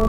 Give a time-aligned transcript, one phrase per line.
[0.00, 0.08] Boa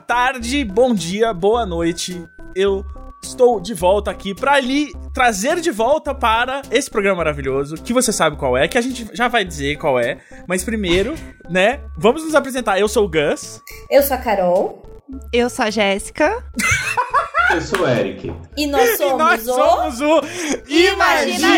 [0.00, 2.26] tarde, bom dia, boa noite.
[2.54, 2.86] Eu
[3.24, 8.12] estou de volta aqui para lhe trazer de volta para esse programa maravilhoso, que você
[8.12, 11.14] sabe qual é, que a gente já vai dizer qual é, mas primeiro,
[11.48, 12.78] né, vamos nos apresentar.
[12.78, 13.60] Eu sou o Gus.
[13.90, 14.82] Eu sou a Carol.
[15.32, 16.42] Eu sou a Jéssica.
[17.52, 18.32] Eu sou o Eric.
[18.56, 19.54] E nós somos, e nós o...
[19.54, 20.20] somos o
[20.66, 21.48] Imagina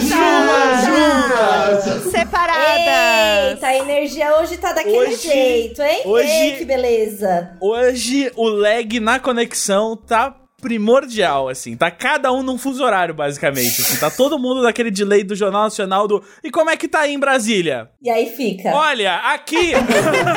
[0.00, 0.84] Juntas!
[0.86, 2.10] Juntas!
[2.10, 3.52] Separadas!
[3.52, 6.02] Eita, a energia hoje tá daquele Hoje- jeito, hein?
[6.06, 7.50] hoje- Ei, que beleza.
[7.60, 10.34] Hoje o lag na conexão tá
[10.66, 11.76] primordial, assim.
[11.76, 13.80] Tá cada um num fuso horário, basicamente.
[13.80, 14.00] assim.
[14.00, 16.20] Tá todo mundo naquele delay do Jornal Nacional do.
[16.42, 17.88] E como é que tá aí em Brasília?
[18.02, 18.70] E aí fica.
[18.74, 19.74] Olha, aqui.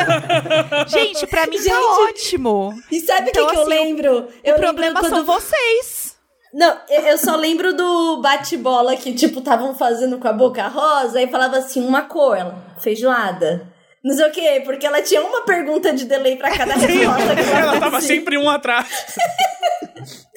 [0.88, 2.80] Gente, pra mim Gente, tá ótimo.
[2.92, 4.08] E sabe o Então, que, que eu assim, lembro?
[4.08, 5.10] Eu o lembro problema quando...
[5.16, 6.16] são vocês.
[6.54, 11.20] Não, eu, eu só lembro do bate-bola que, tipo, estavam fazendo com a boca rosa
[11.20, 12.38] e falava assim, uma cor,
[12.80, 13.68] feijoada.
[14.04, 17.42] Não sei o quê, porque ela tinha uma pergunta de delay pra cada resposta que
[17.42, 18.88] ela, Ela tava sempre um atrás.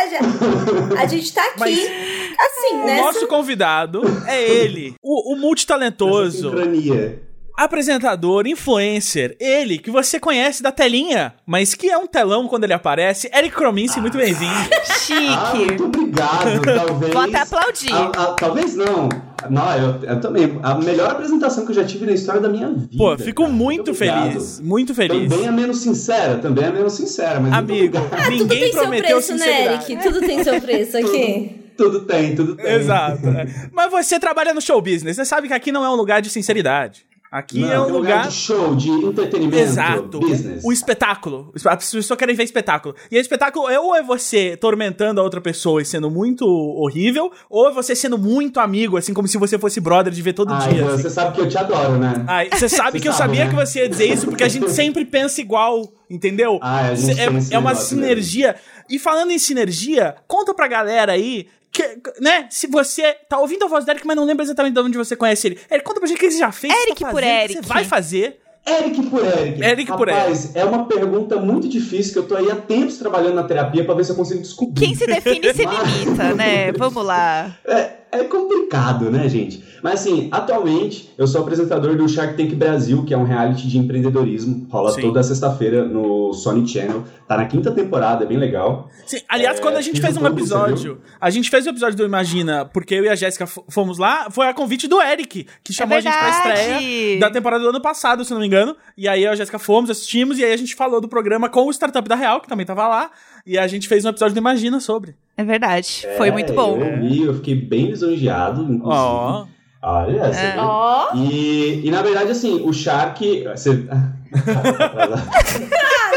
[0.00, 3.00] É, já- A gente tá aqui, Mas assim, O né?
[3.00, 7.22] nosso convidado é ele, o, o multitalentoso, Sincronia.
[7.58, 12.72] Apresentador, influencer, ele que você conhece da telinha, mas que é um telão quando ele
[12.72, 13.28] aparece.
[13.34, 14.52] Eric Cromince, muito bem-vindo.
[14.52, 15.66] Ah, Chique.
[15.66, 16.62] muito obrigado.
[16.86, 17.12] Talvez.
[17.12, 17.92] Vou até aplaudir.
[17.92, 19.08] Ah, ah, talvez não.
[19.50, 20.58] Não, eu, eu também.
[20.62, 22.88] A melhor apresentação que eu já tive na história da minha vida.
[22.96, 23.54] Pô, fico cara.
[23.54, 24.28] muito obrigado.
[24.28, 25.28] feliz, muito feliz.
[25.28, 28.20] Também é menos sincera, também é menos sincera, mas muito Amigo, obrigado.
[28.20, 29.92] Ah, tudo ninguém tem seu prometeu preço, né, sinceridade.
[29.92, 30.04] Eric?
[30.04, 31.58] Tudo tem seu preço aqui.
[31.76, 32.72] Tudo tem, tudo tem.
[32.74, 33.28] Exato.
[33.28, 33.46] é.
[33.72, 36.28] Mas você trabalha no show business, você sabe que aqui não é um lugar de
[36.28, 37.06] sinceridade.
[37.30, 38.26] Aqui Não, é um tem lugar.
[38.28, 40.18] de show, de entretenimento, Exato.
[40.18, 40.64] business.
[40.64, 41.52] O espetáculo.
[41.54, 42.94] As pessoas só querem ver espetáculo.
[43.10, 47.30] E o espetáculo é ou é você tormentando a outra pessoa e sendo muito horrível,
[47.50, 50.54] ou é você sendo muito amigo, assim, como se você fosse brother de ver todo
[50.54, 50.84] Ai, dia.
[50.86, 51.10] você assim.
[51.14, 52.24] sabe que eu te adoro, né?
[52.26, 53.50] Ai, você sabe Você que eu sabe, sabia né?
[53.50, 56.58] que você ia dizer isso, porque a gente sempre pensa igual, entendeu?
[56.62, 58.08] Ah, a gente é, esse é uma negócio mesmo.
[58.08, 58.56] sinergia.
[58.88, 61.46] E falando em sinergia, conta pra galera aí.
[61.72, 64.80] Que, né, se você tá ouvindo a voz do Eric, mas não lembra exatamente de
[64.80, 65.60] onde você conhece ele.
[65.70, 66.72] Eric, conta pra gente o que você já fez.
[66.74, 67.54] Eric tá por fazendo, o que Eric.
[67.54, 68.40] Você vai fazer.
[68.66, 69.62] Eric por Eric.
[69.62, 73.34] Eric por Rapaz, é uma pergunta muito difícil que eu tô aí há tempos trabalhando
[73.34, 74.86] na terapia pra ver se eu consigo descobrir.
[74.86, 76.72] Quem se define se limita, né?
[76.76, 77.56] Vamos lá.
[77.66, 79.62] É, é complicado, né, gente?
[79.82, 83.78] Mas assim, atualmente eu sou apresentador do Shark Tank Brasil, que é um reality de
[83.78, 84.66] empreendedorismo.
[84.70, 85.02] Rola Sim.
[85.02, 87.04] toda sexta-feira no Sony Channel.
[87.26, 88.88] Tá na quinta temporada, é bem legal.
[89.06, 91.96] Sim, aliás, É, quando a gente fez um um episódio, a gente fez o episódio
[91.96, 95.72] do Imagina, porque eu e a Jéssica fomos lá, foi a convite do Eric, que
[95.72, 96.60] chamou a gente pra verdade.
[96.60, 98.76] estreia da temporada do ano passado, se não me engano.
[98.96, 101.48] E aí eu e a Jéssica fomos, assistimos, e aí a gente falou do programa
[101.48, 103.10] com o Startup da Real, que também tava lá,
[103.46, 105.14] e a gente fez um episódio do Imagina sobre.
[105.38, 106.04] É verdade.
[106.16, 106.78] Foi É, muito bom.
[106.80, 108.84] Eu vi, eu fiquei bem lisonjeado, inclusive.
[108.92, 109.46] Ó.
[109.80, 110.56] Olha, É.
[110.58, 111.14] Ó.
[111.14, 113.44] E, e na verdade, assim, o Shark.
[113.44, 113.86] Você...
[113.88, 114.12] Ah,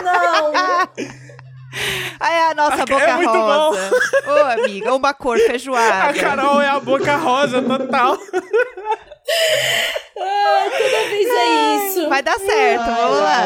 [0.04, 0.52] não!
[2.20, 3.92] Ai, a nossa É boca muito rosa.
[4.28, 6.20] Ô, amiga, uma cor A feijoada.
[6.20, 8.18] Carol é a boca rosa total.
[10.20, 12.10] Ai, toda vez é isso.
[12.10, 13.46] Vai dar certo, vamos lá.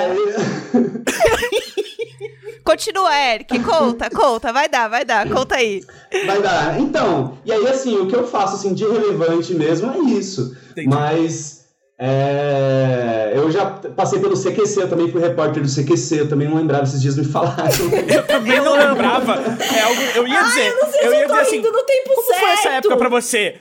[2.65, 3.59] Continua, Eric.
[3.59, 4.51] Conta, conta.
[4.51, 5.29] Vai dar, vai dar.
[5.29, 5.83] Conta aí.
[6.25, 6.79] Vai dar.
[6.79, 10.57] Então, e aí assim, o que eu faço assim de relevante mesmo é isso.
[10.71, 10.87] Entendi.
[10.89, 11.65] Mas
[11.99, 16.57] é, eu já passei pelo CQC, eu também fui repórter do CQC, eu também não
[16.57, 17.71] lembrava esses dias me falaram.
[18.13, 19.33] Eu também não lembrava.
[19.33, 21.61] É algo, eu ia dizer, Eu não sei se eu eu ia tô dizer assim,
[21.61, 22.39] no tempo como certo.
[22.39, 23.55] foi essa época pra você?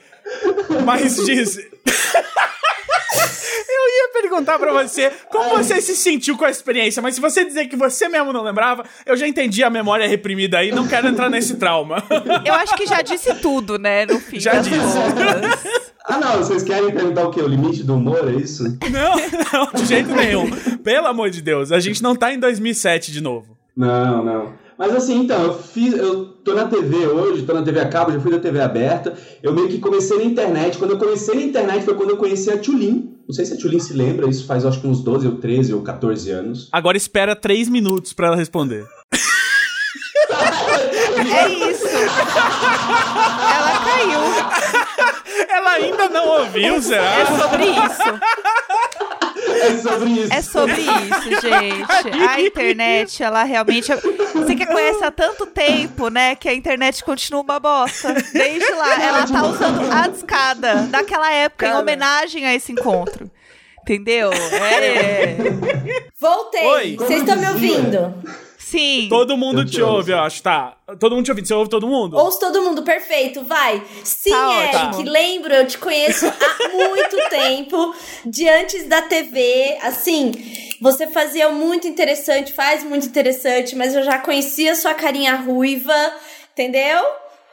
[0.85, 1.59] Mas diz...
[4.35, 7.77] Perguntar pra você como você se sentiu com a experiência, mas se você dizer que
[7.77, 11.55] você mesmo não lembrava, eu já entendi a memória reprimida aí, não quero entrar nesse
[11.55, 12.03] trauma.
[12.45, 14.05] Eu acho que já disse tudo, né?
[14.07, 14.77] No fim Já disse.
[14.77, 15.67] contas.
[16.05, 17.41] ah, não, vocês querem perguntar o quê?
[17.41, 18.65] O limite do humor, é isso?
[18.91, 19.15] Não,
[19.53, 20.51] não, de jeito nenhum.
[20.83, 23.57] Pelo amor de Deus, a gente não tá em 2007 de novo.
[23.77, 24.53] Não, não.
[24.77, 25.95] Mas assim, então, eu fiz.
[25.95, 29.15] Eu tô na TV hoje, tô na TV a cabo, já fui da TV aberta.
[29.43, 30.77] Eu meio que comecei na internet.
[30.77, 33.14] Quando eu comecei na internet foi quando eu conheci a Tulin.
[33.27, 35.73] Não sei se a Tulin se lembra, isso faz acho que uns 12 ou 13
[35.75, 36.69] ou 14 anos.
[36.71, 38.87] Agora espera três minutos pra ela responder.
[40.31, 41.87] É isso.
[41.87, 44.21] Ela caiu.
[45.49, 47.27] Ela ainda não ouviu, É será?
[47.27, 48.21] sobre isso.
[49.55, 50.33] É sobre isso.
[50.33, 52.29] É sobre isso, gente.
[52.29, 53.93] A internet, ela realmente.
[54.35, 56.35] Você que conhece há tanto tempo, né?
[56.35, 58.15] Que a internet continua uma bosta.
[58.33, 61.81] Desde lá, ela tá usando a discada daquela época em Cara.
[61.81, 63.31] homenagem a esse encontro.
[63.83, 64.31] Entendeu?
[64.33, 65.37] É.
[66.19, 66.97] Voltei.
[66.97, 68.15] Vocês estão me ouvindo?
[68.75, 69.07] Sim.
[69.09, 69.95] Todo mundo Eu te ouço.
[69.95, 70.77] ouve, eu acho, tá.
[70.99, 72.17] Todo mundo te ouve, você ouve todo mundo?
[72.17, 73.83] Ouço todo mundo, perfeito, vai.
[74.03, 75.11] Sim, Tá Eric, ótimo.
[75.11, 77.95] lembro, eu te conheço há muito tempo,
[78.27, 80.33] de antes da TV, assim,
[80.81, 85.95] você fazia muito interessante, faz muito interessante, mas eu já conhecia sua carinha ruiva,
[86.53, 87.05] entendeu?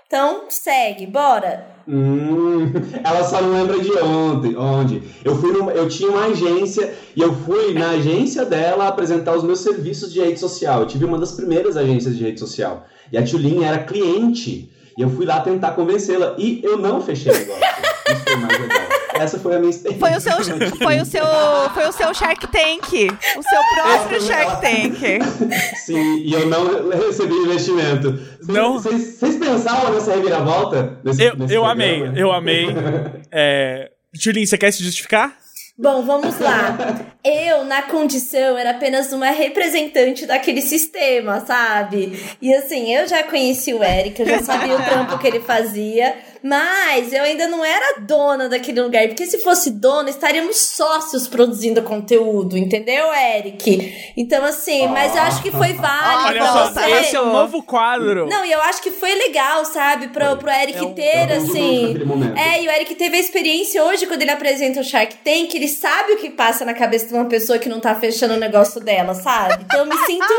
[0.08, 1.71] Então, segue, bora.
[1.88, 2.72] Hum,
[3.04, 5.02] ela só não lembra de ontem, onde.
[5.24, 9.44] Eu fui numa- eu tinha uma agência e eu fui na agência dela apresentar os
[9.44, 10.82] meus serviços de rede social.
[10.82, 12.86] Eu tive uma das primeiras agências de rede social.
[13.12, 14.72] E a Tulin era cliente.
[14.98, 16.36] E eu fui lá tentar convencê-la.
[16.38, 17.62] E eu não fechei o negócio.
[18.10, 19.01] Isso foi mais legal.
[19.22, 20.00] Essa foi a minha experiência.
[20.00, 21.26] Foi o seu, foi o seu,
[21.74, 23.12] foi o seu Shark Tank.
[23.38, 25.22] O seu próprio Shark Tank.
[25.86, 28.20] Sim, e eu não recebi investimento.
[28.48, 28.80] Não?
[28.80, 31.00] Vocês pensavam nessa reviravolta?
[31.04, 31.72] Nesse, Eu, nesse eu programa?
[31.72, 32.68] amei, eu amei.
[33.34, 33.90] É...
[34.14, 35.34] Julien, você quer se justificar?
[35.78, 36.78] Bom, vamos lá.
[37.24, 42.20] Eu, na condição, era apenas uma representante daquele sistema, sabe?
[42.42, 46.14] E assim, eu já conheci o Eric, eu já sabia o trampo que ele fazia,
[46.44, 51.82] mas eu ainda não era dona daquele lugar, porque se fosse dona, estaríamos sócios produzindo
[51.84, 54.12] conteúdo, entendeu, Eric?
[54.18, 56.28] Então, assim, mas eu acho que foi válido.
[56.44, 58.28] Olha só, você- esse é um novo quadro.
[58.28, 60.08] Não, e eu acho que foi legal, sabe?
[60.10, 61.02] Pro, pro Eric É um- ter,
[61.32, 61.96] é um assim.
[62.36, 65.68] É, e o Eric teve a experiência hoje quando ele apresenta o Shark Tank, ele
[65.68, 68.82] sabe o que passa na cabeça de uma pessoa que não tá fechando o negócio
[68.82, 69.64] dela, sabe?
[69.66, 70.34] Então eu me sinto.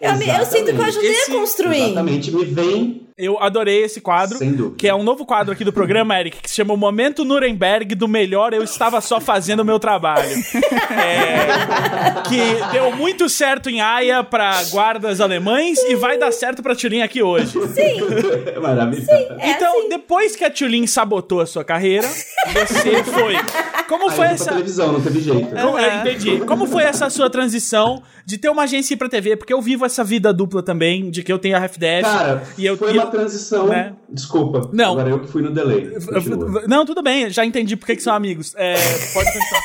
[0.00, 1.82] eu, me- eu sinto que eu ajudei Esse- a construir.
[1.84, 4.74] Exatamente, me vem Eu adorei esse quadro, Sem dúvida.
[4.76, 7.94] que é um novo quadro aqui do programa, Eric, que se chama o Momento Nuremberg
[7.94, 10.28] do Melhor Eu Estava Só Fazendo o Meu Trabalho.
[10.92, 16.74] É, que deu muito certo em Haia pra guardas alemães e vai dar certo pra
[16.74, 17.52] Tulin aqui hoje.
[17.52, 17.96] Sim,
[18.60, 19.10] maravilhoso.
[19.10, 19.88] é então, assim.
[19.88, 23.34] depois que a Tulin sabotou a sua carreira, você foi.
[23.88, 24.50] Como Aí foi essa.
[24.50, 25.48] televisão, não teve jeito.
[25.54, 26.40] Como- eu entendi.
[26.40, 29.36] Como foi essa sua transição de ter uma agência pra TV?
[29.36, 32.64] Porque eu vivo essa vida dupla também, de que eu tenho a RFDF Cara, e
[32.66, 33.68] eu foi e eu- uma transição.
[33.68, 33.94] né?
[34.08, 34.68] Desculpa.
[34.72, 34.92] Não.
[34.92, 35.90] Agora eu que fui no delay.
[35.90, 36.64] Continua.
[36.66, 38.54] Não, tudo bem, já entendi por que que são amigos.
[38.56, 38.74] É,
[39.14, 39.62] pode continuar.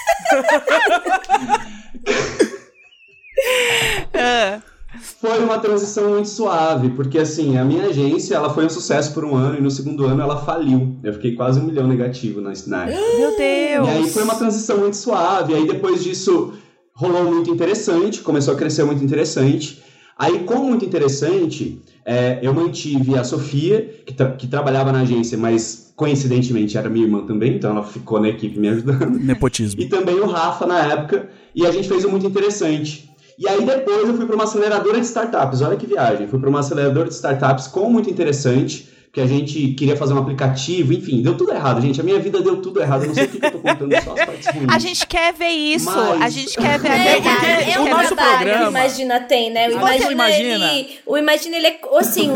[4.13, 4.61] Ah,
[5.19, 9.23] Foi uma transição muito suave, porque assim, a minha agência ela foi um sucesso por
[9.25, 10.97] um ano e no segundo ano ela faliu.
[11.03, 12.87] Eu fiquei quase um milhão negativo na Snap.
[13.17, 13.87] meu Deus.
[13.87, 15.53] E aí foi uma transição muito suave.
[15.53, 16.53] Aí depois disso
[16.95, 19.83] rolou muito interessante, começou a crescer muito interessante.
[20.17, 25.37] Aí, com muito interessante, é, eu mantive a Sofia, que, tra- que trabalhava na agência,
[25.37, 29.11] mas coincidentemente era minha irmã também, então ela ficou na equipe me ajudando.
[29.19, 29.81] Nepotismo.
[29.81, 33.09] E também o Rafa na época, e a gente fez um muito interessante.
[33.37, 36.27] E aí depois eu fui para uma aceleradora de startups, olha que viagem.
[36.27, 40.19] Fui para uma aceleradora de startups com muito interessante, que a gente queria fazer um
[40.19, 41.99] aplicativo, enfim, deu tudo errado, gente.
[41.99, 43.91] A minha vida deu tudo errado, eu não sei o que que eu tô contando,
[44.03, 44.67] só as partes ruins.
[44.69, 45.85] A gente quer ver isso.
[45.89, 47.45] Mas- A gente quer ver a É, verdade.
[47.45, 49.69] é, a gente é um ver nosso programa- que o Imagina tem, né?
[49.69, 50.71] O Imagina, imagina?
[50.73, 50.99] ele.
[51.05, 51.79] O Imagina, ele é.
[51.97, 52.35] Assim, o,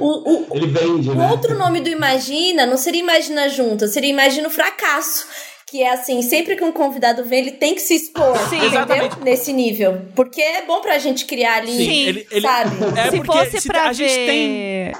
[0.00, 1.30] o, o, Ele vende, o né?
[1.30, 5.26] outro nome do Imagina não seria Imagina Junta, seria Imagina o Fracasso.
[5.70, 8.56] Que é assim, sempre que um convidado vem, ele tem que se expor, Sim.
[8.56, 8.66] entendeu?
[8.70, 9.20] Exatamente.
[9.22, 10.02] Nesse nível.
[10.16, 12.06] Porque é bom pra gente criar ali, Sim.
[12.08, 12.70] Ele- ele- sabe?
[12.98, 14.26] É Se fosse se- pra a gente ver...
[14.26, 14.92] tem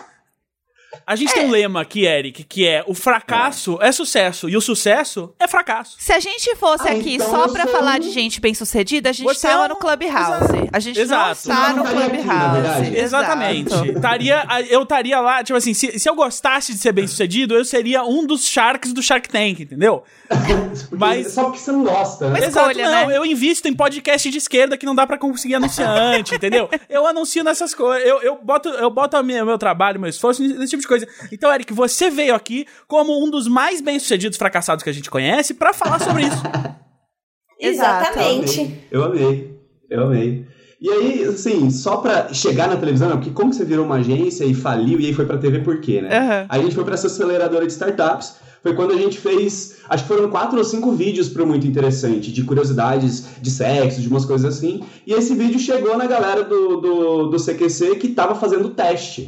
[1.11, 4.61] A gente tem um lema aqui, Eric, que é o fracasso é sucesso e o
[4.61, 5.97] sucesso é fracasso.
[5.99, 9.11] Se a gente fosse Ah, aqui então só pra sou falar de gente bem sucedida,
[9.11, 10.69] a gente Você é tava um- no Clubhouse.
[10.73, 11.49] A gente Exato.
[11.49, 12.97] não tá Eu no não estaria aqui, na Clubhouse.
[12.97, 13.73] Exatamente.
[13.75, 14.01] Exato.
[14.01, 17.65] Taria, eu estaria lá, tipo assim, se, se eu gostasse de ser bem sucedido, eu
[17.65, 20.05] seria um dos sharks do Shark Tank, entendeu?
[20.31, 22.33] Porque- mas- Só porque você não gosta, né?
[22.35, 23.17] Mas- Exato, escolha, não, né?
[23.17, 26.69] eu invisto em podcast de esquerda que não dá pra conseguir anunciante, entendeu?
[26.89, 30.69] Eu anuncio nessas coisas, eu, eu boto, eu boto minha, meu trabalho, meu esforço nesse
[30.71, 31.09] tipo de coisa.
[31.33, 35.55] Então, Eric, você veio aqui como um dos mais bem-sucedidos fracassados que a gente conhece
[35.55, 36.43] pra falar sobre isso.
[37.59, 38.85] Exatamente.
[38.91, 39.55] Eu amei,
[39.91, 40.47] eu amei.
[40.81, 43.97] E aí, assim, só pra chegar na televisão, né, porque como que você virou uma
[43.97, 46.17] agência e faliu e aí foi pra TV por quê, né?
[46.17, 46.47] Aham.
[46.49, 50.05] Aí a gente foi pra essa aceleradora de startups, foi quando a gente fez, acho
[50.05, 54.25] que foram quatro ou cinco vídeos pro Muito Interessante, de curiosidades de sexo, de umas
[54.25, 54.83] coisas assim.
[55.07, 59.23] E esse vídeo chegou na galera do, do, do CQC que tava fazendo teste.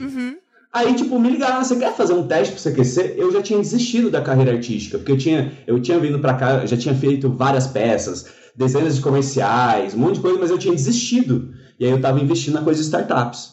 [0.73, 3.15] Aí, tipo, me ligaram, "Ah, você quer fazer um teste pro CQC?
[3.19, 6.65] Eu já tinha desistido da carreira artística, porque eu tinha, eu tinha vindo pra cá,
[6.65, 10.75] já tinha feito várias peças, dezenas de comerciais, um monte de coisa, mas eu tinha
[10.75, 11.53] desistido.
[11.79, 13.51] E aí eu tava investindo na coisa de startups.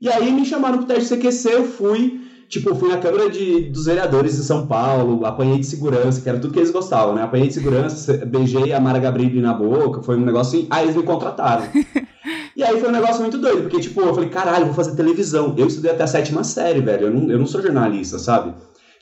[0.00, 3.62] E aí me chamaram pro teste CQC, eu fui, tipo, eu fui na Câmara de,
[3.70, 7.22] dos Vereadores de São Paulo, apanhei de segurança, que era tudo que eles gostavam, né?
[7.22, 10.96] Apanhei de segurança, beijei a Mara Gabrilli na boca, foi um negócio assim, aí eles
[10.96, 11.64] me contrataram.
[12.56, 15.54] E aí foi um negócio muito doido, porque, tipo, eu falei, caralho, vou fazer televisão.
[15.58, 17.08] Eu estudei até a sétima série, velho.
[17.08, 18.54] Eu não, eu não sou jornalista, sabe?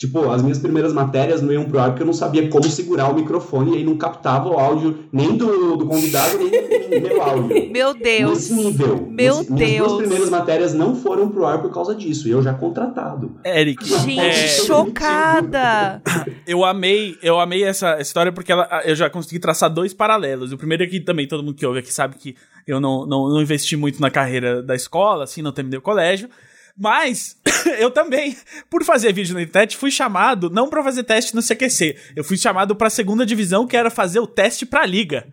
[0.02, 3.08] Tipo, as minhas primeiras matérias não iam pro ar porque eu não sabia como segurar
[3.08, 7.22] o microfone e aí não captava o áudio nem do, do convidado, nem do meu
[7.22, 7.62] áudio.
[7.72, 8.50] Meu Deus.
[8.50, 8.96] Nesse nível.
[9.08, 9.96] Meu Nesse- Minhas duas Deus.
[9.98, 12.26] primeiras matérias não foram pro ar por causa disso.
[12.26, 13.36] E eu já contratado.
[13.44, 16.02] Eric, Gente, é, chocada.
[16.46, 20.52] eu amei, eu amei essa história porque ela, eu já consegui traçar dois paralelos.
[20.52, 22.34] O primeiro é que também todo mundo que ouve aqui sabe que
[22.66, 26.28] eu não, não, não investi muito na carreira da escola, assim, não terminei o colégio.
[26.76, 27.36] Mas
[27.78, 28.36] eu também,
[28.70, 31.96] por fazer vídeo na internet, fui chamado não pra fazer teste no CQC.
[32.16, 35.26] Eu fui chamado pra segunda divisão, que era fazer o teste pra liga.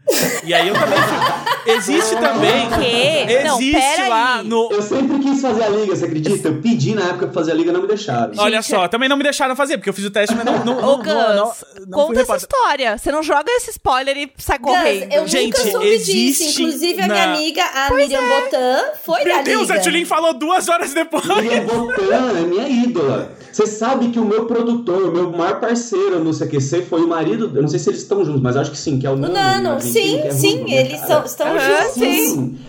[0.44, 1.49] E aí eu também fui.
[1.66, 2.68] Existe também.
[2.70, 3.44] Quê?
[3.46, 4.48] Não, Existe pera lá aí.
[4.48, 6.48] no, Eu sempre quis fazer a liga, você acredita?
[6.48, 8.32] Eu pedi na época pra fazer a liga não me deixaram.
[8.38, 10.64] Olha Gente, só, também não me deixaram fazer, porque eu fiz o teste, mas não.
[10.66, 11.54] não, Ô, não, Gus, não, não,
[11.88, 12.98] não conta essa história.
[12.98, 15.14] Você não joga esse spoiler e sai Gus, correndo.
[15.14, 16.14] eu Gente, nunca soube existe
[16.46, 16.62] disso.
[16.62, 19.74] Inclusive, a minha na- amiga, a Miriam Botan, foi da Meu Deus, liga.
[19.76, 21.26] a Tulin falou duas horas depois.
[21.26, 23.32] Miriam Botan é minha ídola.
[23.52, 27.52] Você sabe que o meu produtor, o meu maior parceiro no CQC foi o marido.
[27.56, 29.18] Eu não sei se eles estão juntos, mas acho que sim, que é o O
[29.18, 29.34] Nano.
[29.34, 32.60] Nano, argentino, sim, é sim, né, eles são, estão Aham, sim.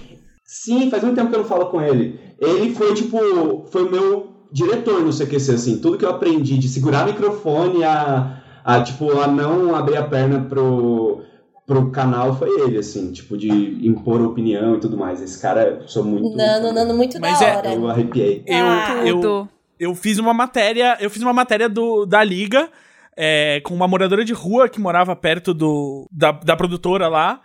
[0.44, 2.18] Sim, faz muito tempo que eu não falo com ele.
[2.38, 5.78] Ele foi, tipo, foi o meu diretor no CQC, assim.
[5.78, 10.40] Tudo que eu aprendi de segurar microfone, a, a tipo, a não abrir a perna
[10.48, 11.22] pro,
[11.66, 13.12] pro canal foi ele, assim.
[13.12, 13.48] Tipo, de
[13.86, 15.22] impor opinião e tudo mais.
[15.22, 16.36] Esse cara, eu sou muito...
[16.36, 17.74] Nano, Nano, muito Mas da é- hora.
[17.74, 18.42] Eu arrepiei.
[18.46, 19.02] Eu, Ah.
[19.06, 19.48] eu, Tudo.
[19.78, 22.68] eu fiz uma matéria, eu fiz uma matéria do, da Liga
[23.22, 27.40] é, com uma moradora de rua que morava perto do, da, da produtora lá.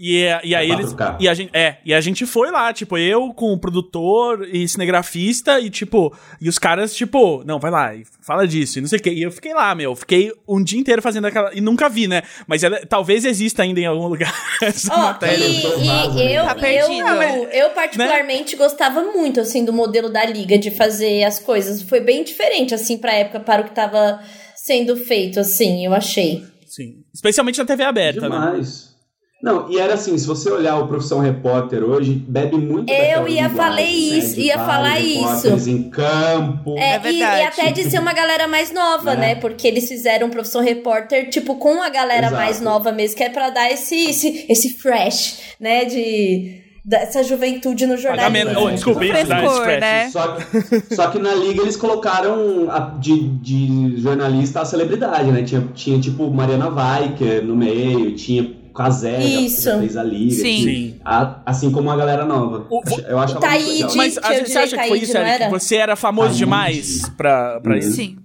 [0.00, 0.94] E, e aí eles.
[0.94, 1.16] 4K.
[1.18, 4.66] E a, gente, é, e a gente foi lá, tipo, eu com o produtor e
[4.68, 8.88] cinegrafista, e tipo, e os caras, tipo, não, vai lá, e fala disso, e não
[8.88, 9.10] sei o quê.
[9.10, 11.52] E eu fiquei lá, meu, fiquei um dia inteiro fazendo aquela.
[11.52, 12.22] E nunca vi, né?
[12.46, 14.32] Mas ela- talvez exista ainda em algum lugar
[14.62, 15.44] essa Ó, matéria.
[15.44, 17.08] e, eu e vaso, eu, Tá eu, perdido.
[17.08, 21.82] eu, eu particularmente gostava muito, assim, do modelo da Liga de fazer as coisas.
[21.82, 24.20] Foi bem diferente, assim, pra época, para o que tava
[24.68, 26.44] sendo feito, assim, eu achei.
[26.66, 26.96] Sim.
[27.14, 28.28] Especialmente na TV aberta, né?
[28.28, 28.86] Demais.
[29.42, 33.48] Não, e era assim, se você olhar o Profissão Repórter hoje, bebe muito Eu ia
[33.48, 35.70] falar né, isso, de ia falar isso.
[35.70, 36.76] em campo.
[36.76, 37.40] É, É e- verdade.
[37.42, 39.16] E, até de ser uma galera mais nova, É.
[39.16, 39.34] né?
[39.36, 42.34] Porque eles fizeram Profissão Repórter, tipo, com a galera Exato.
[42.42, 45.84] mais nova mesmo, que é pra dar esse, esse, esse fresh, né?
[45.84, 48.46] De dessa juventude no jornalismo.
[48.48, 48.60] Pagamento.
[48.66, 50.10] Oh, desculpa, isso, dá Frescor, né?
[50.10, 55.42] Só que, só que na liga eles colocaram a- de, de jornalista a celebridade, né?
[55.42, 59.76] Tinha, tinha tipo Mariana Weicker no meio, tinha Kazé, Isso.
[59.80, 60.34] fez a liga.
[60.34, 61.00] Sim.
[61.04, 62.64] a- assim como a galera nova.
[62.70, 63.96] O- Eu acho Taíde.
[63.96, 65.42] Mas Tinha às vezes o você acha que foi isso, não Eric?
[65.42, 65.50] era?
[65.50, 66.38] Você era famoso Taíde.
[66.38, 67.78] demais pra, pra Uhum.
[67.78, 67.92] isso?
[67.92, 68.16] Sim.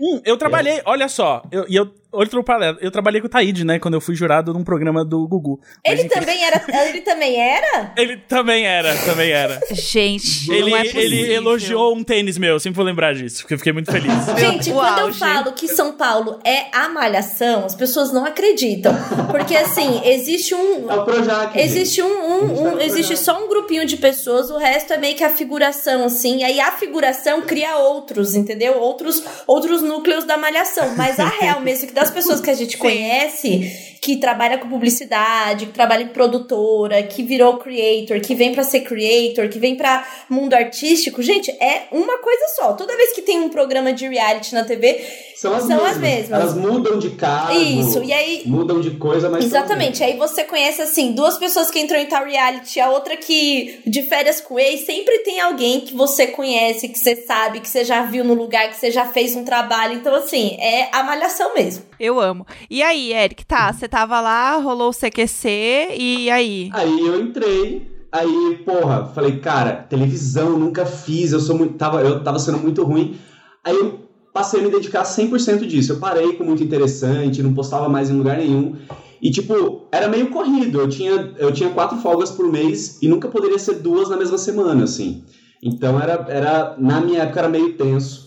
[0.00, 3.64] Hum, eu trabalhei, olha só, eu, e eu, outro paralelo, eu trabalhei com o Taíde,
[3.64, 5.60] né, quando eu fui jurado num programa do Gugu.
[5.84, 6.62] Ele também era.
[6.86, 7.92] Ele também era?
[7.96, 9.60] Ele também era, também era.
[9.70, 13.58] Gente, ele, não é ele elogiou um tênis meu, sempre vou lembrar disso, porque eu
[13.58, 14.12] fiquei muito feliz.
[14.38, 15.18] Gente, o quando eu auge.
[15.18, 18.92] falo que São Paulo é a malhação, as pessoas não acreditam.
[19.30, 20.90] Porque assim, existe um.
[20.90, 21.52] É o Projac.
[21.54, 21.64] gente.
[21.64, 25.24] Existe um, um- um- existe só um grupinho de pessoas, o resto é meio que
[25.24, 26.38] a figuração, assim.
[26.38, 28.78] E aí a figuração cria outros, entendeu?
[28.78, 30.94] Outros, outros núcleos da malhação.
[30.96, 35.66] Mas a real mesmo, que das pessoas que a gente conhece, que trabalha com publicidade,
[35.66, 40.04] que trabalha em produtora, que virou creator, que vem pra ser creator, que vem pra
[40.28, 42.72] mundo artístico, gente, é uma coisa só.
[42.72, 45.00] Toda vez que tem um programa de reality na TV,
[45.36, 45.90] São as, são mesmas.
[45.92, 46.40] as mesmas.
[46.40, 47.52] Elas mudam de cargo.
[47.58, 49.44] Isso, e aí- Mudam de coisa, mas.
[49.44, 50.02] Exatamente.
[50.02, 54.02] Aí você conhece, assim, duas pessoas que entram em tal reality, a outra que de
[54.02, 58.02] férias com ex, sempre tem alguém que você conhece, que você sabe, que você já
[58.02, 59.94] viu no lugar, que você já fez um trabalho.
[59.94, 61.84] Então, assim, é a malhação mesmo.
[62.02, 62.44] Eu amo.
[62.68, 66.68] E aí, Eric, tá, você tava lá, rolou o CQC, e aí?
[66.72, 71.74] Aí eu entrei, aí, porra, falei, cara, televisão, nunca fiz, eu sou muito.
[71.74, 73.16] Tava, eu tava sendo muito ruim.
[73.62, 74.00] Aí eu
[74.32, 75.92] passei a me dedicar 100% disso.
[75.92, 78.74] Eu parei com muito interessante, não postava mais em lugar nenhum.
[79.22, 80.80] E, tipo, era meio corrido.
[80.80, 84.38] Eu tinha, eu tinha quatro folgas por mês e nunca poderia ser duas na mesma
[84.38, 85.22] semana, assim.
[85.62, 88.21] Então era, era na minha época era meio tenso.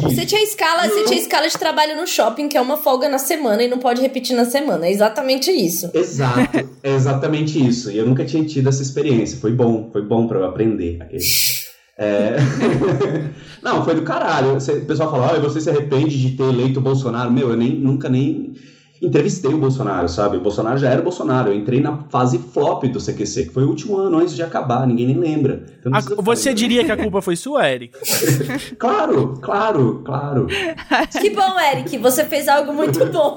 [0.00, 3.18] Você tinha escala, você tinha escala de trabalho no shopping, que é uma folga na
[3.18, 4.86] semana e não pode repetir na semana.
[4.86, 5.90] É exatamente isso.
[5.92, 7.90] Exato, é exatamente isso.
[7.90, 9.38] E eu nunca tinha tido essa experiência.
[9.38, 10.98] Foi bom, foi bom pra eu aprender.
[11.02, 11.22] aquele.
[11.98, 12.36] É...
[13.62, 14.56] Não, foi do caralho.
[14.56, 17.30] O pessoal fala, ah, você se arrepende de ter eleito o Bolsonaro?
[17.30, 18.54] Meu, eu nem, nunca nem.
[19.02, 20.36] Entrevistei o Bolsonaro, sabe?
[20.36, 21.50] O Bolsonaro já era o Bolsonaro.
[21.50, 24.86] Eu entrei na fase flop do CQC, que foi o último ano antes de acabar,
[24.86, 25.64] ninguém nem lembra.
[25.80, 26.54] Então não A- você falar.
[26.54, 27.92] diria que a culpa foi sua, Eric?
[28.78, 30.46] Claro, claro, claro.
[31.20, 33.36] Que bom, Eric, você fez algo muito bom.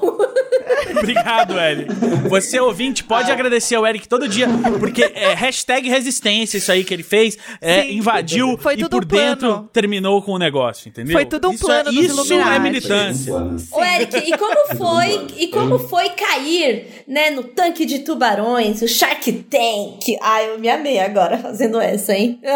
[0.98, 1.92] Obrigado, Eric.
[2.28, 4.46] Você, ouvinte, pode agradecer ao Eric todo dia,
[4.78, 7.98] porque é hashtag resistência isso aí que ele fez, é, Sim.
[7.98, 9.26] invadiu Foi e por um plano.
[9.26, 11.12] dentro terminou com o negócio, entendeu?
[11.12, 11.94] Foi tudo um isso plano é, dos
[12.24, 13.34] Isso é militância.
[13.34, 18.88] Ô, Eric, e como foi, e como foi cair, né, no tanque de tubarões, o
[18.88, 20.16] Shark Tank?
[20.20, 22.40] Ai, eu me amei agora fazendo essa, hein?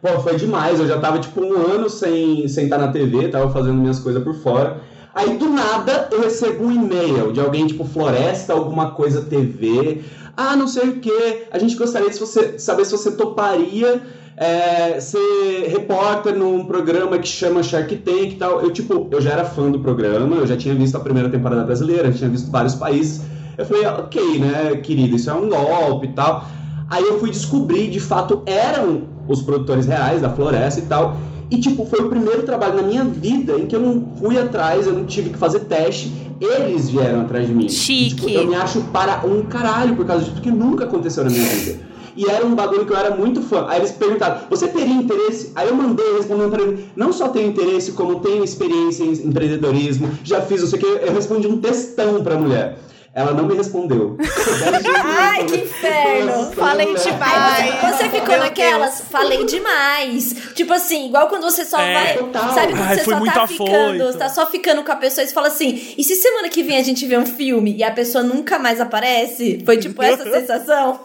[0.00, 0.80] Pô, foi demais.
[0.80, 4.22] Eu já tava, tipo, um ano sem, sem estar na TV, tava fazendo minhas coisas
[4.22, 4.80] por fora.
[5.14, 10.02] Aí, do nada, eu recebo um e-mail de alguém, tipo, Floresta, alguma coisa TV.
[10.36, 11.44] Ah, não sei o que.
[11.50, 14.02] A gente gostaria de você, saber se você toparia
[14.36, 18.60] é, ser repórter num programa que chama Shark Tank e tal.
[18.60, 21.64] Eu, tipo, eu já era fã do programa, eu já tinha visto a primeira temporada
[21.64, 23.22] brasileira, já tinha visto vários países.
[23.56, 26.46] Eu falei, ok, né, querido, isso é um golpe e tal.
[26.90, 31.16] Aí eu fui descobrir, de fato, eram os produtores reais da Floresta e tal.
[31.50, 34.86] E, tipo, foi o primeiro trabalho na minha vida em que eu não fui atrás,
[34.86, 36.12] eu não tive que fazer teste.
[36.40, 37.64] Eles vieram atrás de mim.
[37.64, 38.34] E, tipo, Chique.
[38.34, 41.80] eu me acho para um caralho por causa disso, porque nunca aconteceu na minha vida.
[42.16, 43.66] E era um bagulho que eu era muito fã.
[43.68, 45.52] Aí eles perguntaram, você teria interesse?
[45.54, 50.10] Aí eu mandei respondendo pra ele, não só tenho interesse, como tenho experiência em empreendedorismo,
[50.24, 51.06] já fiz não sei o que.
[51.06, 52.78] Eu respondi um textão pra mulher.
[53.14, 54.18] Ela não me respondeu.
[55.04, 56.52] Ai, que inferno.
[56.52, 57.84] Falei demais.
[57.84, 60.36] Aí você, ficou naquelas, falei demais.
[60.54, 61.94] Tipo assim, igual quando você só É.
[61.94, 62.18] vai.
[62.18, 62.54] Total.
[62.54, 63.64] Sabe quando Ai, você só tá afoito.
[63.64, 66.62] ficando, tá só ficando com a pessoa e você fala assim: e se semana que
[66.62, 69.62] vem a gente vê um filme e a pessoa nunca mais aparece?
[69.64, 71.00] Foi tipo essa sensação?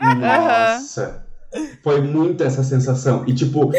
[0.00, 1.24] Nossa.
[1.82, 3.24] Foi muito essa sensação.
[3.26, 3.70] E tipo,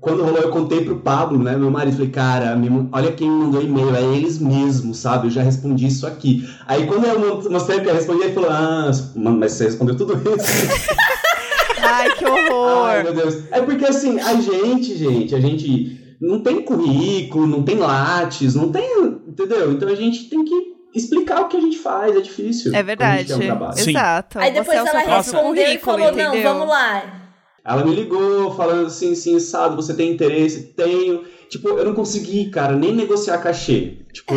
[0.00, 2.58] quando rolou, eu contei pro Pablo, né, meu marido, falei, cara,
[2.92, 5.26] olha quem me mandou e-mail, é eles mesmos, sabe?
[5.26, 6.46] Eu já respondi isso aqui.
[6.66, 9.96] Aí quando eu mo- mostrei o que eu respondi, ele falou, ah, mas você respondeu
[9.96, 10.46] tudo isso.
[11.82, 13.02] Ai, que Ai, horror.
[13.04, 13.44] meu Deus.
[13.50, 18.70] É porque assim, a gente, gente, a gente não tem currículo, não tem lattes, não
[18.70, 19.20] tem.
[19.26, 19.72] Entendeu?
[19.72, 22.74] Então a gente tem que explicar o que a gente faz, é difícil.
[22.74, 23.32] É verdade.
[23.34, 23.78] um trabalho.
[23.78, 23.90] Sim.
[23.90, 24.38] Exato.
[24.38, 26.52] Aí depois Você é ela respondeu e falou: não, entendeu?
[26.54, 27.22] vamos lá.
[27.64, 30.72] Ela me ligou falando assim, assim, sabe, você tem interesse?
[30.76, 31.24] Tenho.
[31.48, 33.98] Tipo, eu não consegui, cara, nem negociar cachê.
[34.12, 34.34] Tipo,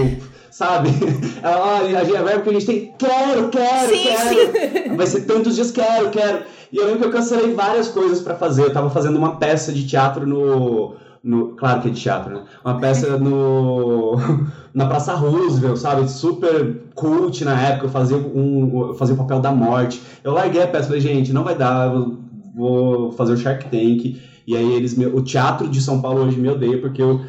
[0.52, 0.90] sabe?
[1.42, 2.94] Ela, olha, a gente vai porque a gente tem.
[2.98, 4.98] Quero, quero, Sim, quero.
[4.98, 6.44] Vai ser tantos dias, quero, quero.
[6.72, 8.64] E eu lembro que eu cancelei várias coisas pra fazer.
[8.64, 10.96] Eu tava fazendo uma peça de teatro no.
[11.24, 12.44] No claro que é de teatro, né?
[12.64, 14.16] Uma peça no.
[14.74, 16.08] Na Praça Roosevelt, sabe?
[16.10, 17.88] Super cult na época.
[17.88, 20.00] Eu fazia, um, fazia o papel da morte.
[20.24, 21.92] Eu larguei a peça, falei, gente, não vai dar.
[21.94, 22.20] Eu
[22.56, 24.22] vou fazer o Shark Tank.
[24.48, 27.20] E aí eles me, o teatro de São Paulo hoje me odeia porque eu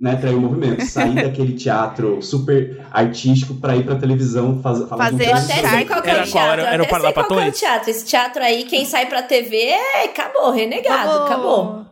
[0.00, 0.84] né, traí o movimento.
[0.84, 5.84] Saí daquele teatro super artístico pra ir pra televisão faz, falar um Fazer até sei
[5.84, 6.60] qual que é Era teatro.
[6.60, 7.90] Era- era o até sei qual que é o teatro.
[7.90, 11.89] Esse teatro aí, quem sai pra TV, é, acabou, renegado, Vamos- acabou.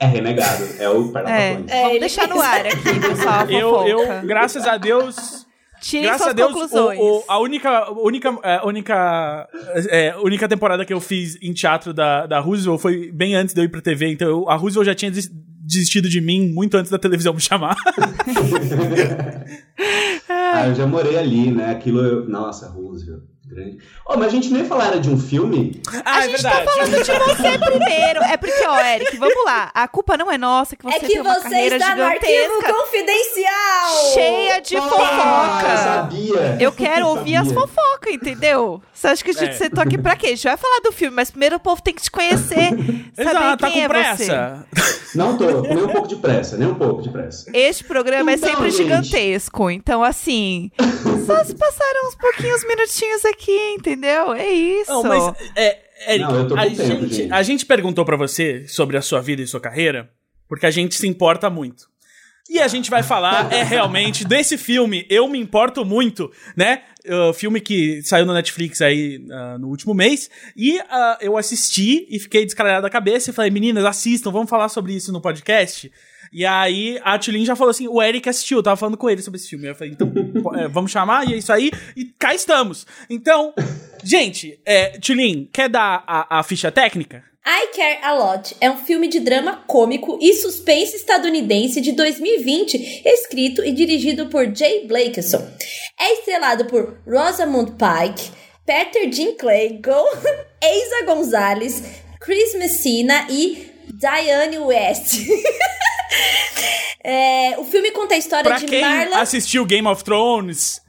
[0.00, 1.64] É renegado, é o É, Parlapatões.
[1.70, 3.50] É, vamos deixar no ar aqui, pessoal.
[3.50, 5.46] Eu, eu, graças a Deus,
[5.80, 6.98] Tirem Graças suas a Deus, o- conclusões.
[7.00, 9.48] o- a única, única, é, única,
[9.90, 13.60] é, única temporada que eu fiz em teatro da, da Roosevelt foi bem antes de
[13.60, 16.76] eu ir pra TV, então eu- a Roosevelt já tinha des- desistido de mim muito
[16.76, 17.76] antes da televisão me chamar.
[20.28, 21.70] Ah, eu já morei ali, né?
[21.70, 22.28] Aquilo, eu...
[22.28, 23.78] nossa, Roosevelt, grande.
[24.06, 25.80] Oh, mas a gente nem falar era de um filme?
[26.04, 28.22] Ah, a gente tá falando de você primeiro.
[28.22, 29.70] É porque, ó, Eric, vamos lá.
[29.74, 32.04] A culpa não é nossa que você É que tem uma você carreira está no
[32.04, 34.12] arquivo gigantesca, confidencial!
[34.14, 35.76] cheia de Ah, eu fofoca.
[35.76, 36.56] sabia.
[36.60, 37.60] Eu quero ouvir as sabia.
[37.66, 38.82] fofocas, entendeu?
[38.92, 39.52] Você acha que a gente É.
[39.54, 40.26] sentou aqui pra quê?
[40.26, 42.70] A gente vai falar do filme, mas primeiro o povo tem que te conhecer.
[43.14, 44.66] Saber Exato, tá quem com é pressa.
[45.14, 47.44] Não tô, nem um pouco de pressa, nem um pouco de pressa.
[47.50, 47.56] você.
[47.56, 48.82] Este programa Então, é sempre gente.
[48.82, 49.70] gigantesco.
[49.70, 50.70] Então, assim,
[51.26, 54.32] só se passaram uns pouquinhos minutinhos aqui, entendeu?
[54.32, 54.90] É isso.
[54.90, 57.32] Não, mas, é, Eric, Não, tô com a, tempo, gente, gente.
[57.32, 60.10] a gente perguntou pra você sobre a sua vida e sua carreira,
[60.48, 61.88] porque a gente se importa muito.
[62.48, 66.82] E a gente vai falar, é realmente, desse filme, Eu Me Importo Muito, né?
[67.06, 70.30] Uh, filme que saiu no Netflix aí uh, no último mês.
[70.56, 74.70] E uh, eu assisti e fiquei descaralhado da cabeça e falei, meninas, assistam, vamos falar
[74.70, 75.92] sobre isso no podcast.
[76.32, 79.22] E aí a Tulin já falou assim: o Eric assistiu, eu tava falando com ele
[79.22, 79.68] sobre esse filme.
[79.68, 80.12] Eu falei, então
[80.56, 82.86] é, vamos chamar, e é isso aí, e cá estamos.
[83.08, 83.54] Então,
[84.02, 87.24] gente, é, Tulin, quer dar a, a ficha técnica?
[87.50, 93.02] I Care A Lot é um filme de drama cômico e suspense estadunidense de 2020,
[93.06, 95.48] escrito e dirigido por Jay Blakeson.
[95.98, 98.30] É estrelado por Rosamund Pike,
[98.66, 99.80] Peter Dinklage,
[100.62, 101.82] Eiza Gonzalez,
[102.20, 105.26] Chris Messina e Diane West.
[107.04, 109.20] É, o filme conta a história Pra de quem Marla.
[109.20, 110.80] assistiu Game of Thrones,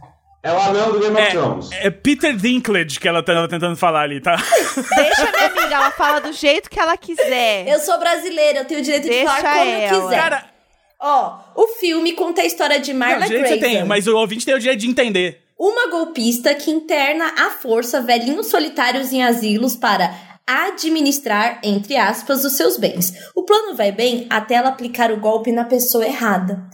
[0.44, 1.72] É o anão do Game of Thrones.
[1.72, 4.36] é, é Peter Dinklage que ela tá tentando falar ali, tá?
[4.96, 7.68] Deixa minha amiga, ela fala do jeito que ela quiser.
[7.68, 10.02] Eu sou brasileira, eu tenho o direito de Deixa falar como eu ela.
[10.04, 10.22] quiser.
[10.22, 10.46] Cara,
[11.02, 13.78] Ó, o filme conta a história de Marla não, direito você Grayson.
[13.80, 15.42] tem, mas o ouvinte tem o direito de entender.
[15.58, 20.14] Uma golpista que interna à força velhinhos solitários em asilos para
[20.50, 23.14] administrar, entre aspas, os seus bens.
[23.36, 26.70] O plano vai bem até ela aplicar o golpe na pessoa errada.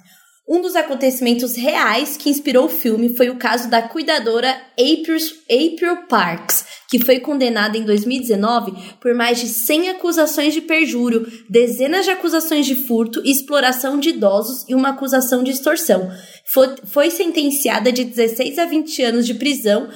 [0.47, 5.17] Um dos acontecimentos reais que inspirou o filme foi o caso da cuidadora April,
[5.49, 12.05] April Parks, que foi condenada em 2019 por mais de 100 acusações de perjúrio, dezenas
[12.05, 16.11] de acusações de furto exploração de idosos e uma acusação de extorsão.
[16.53, 19.89] Foi, foi sentenciada de 16 a 20 anos de prisão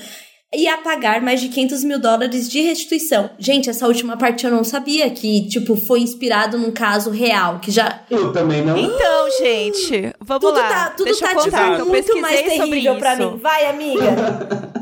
[0.54, 3.30] e a pagar mais de 500 mil dólares de restituição.
[3.38, 7.70] Gente, essa última parte eu não sabia que, tipo, foi inspirado num caso real, que
[7.70, 8.02] já...
[8.10, 8.76] Eu também não.
[8.78, 10.70] Então, gente, vamos Tudo lá.
[10.70, 13.32] tá, tudo Deixa tá eu contar, tipo, eu muito mais terrível pra isso.
[13.32, 13.38] mim.
[13.38, 14.70] Vai, amiga.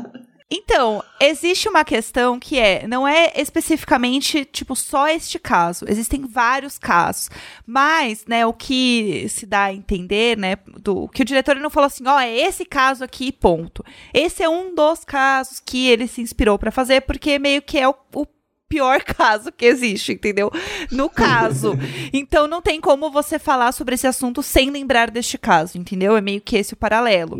[0.50, 5.84] Então, existe uma questão que é, não é especificamente, tipo, só este caso.
[5.86, 7.28] Existem vários casos.
[7.66, 11.86] Mas, né, o que se dá a entender, né, do que o diretor não falou
[11.86, 13.84] assim, ó, é esse caso aqui, ponto.
[14.14, 17.86] Esse é um dos casos que ele se inspirou pra fazer, porque meio que é
[17.86, 18.26] o, o
[18.66, 20.50] pior caso que existe, entendeu?
[20.90, 21.74] No caso.
[22.10, 26.16] Então não tem como você falar sobre esse assunto sem lembrar deste caso, entendeu?
[26.16, 27.36] É meio que esse o paralelo.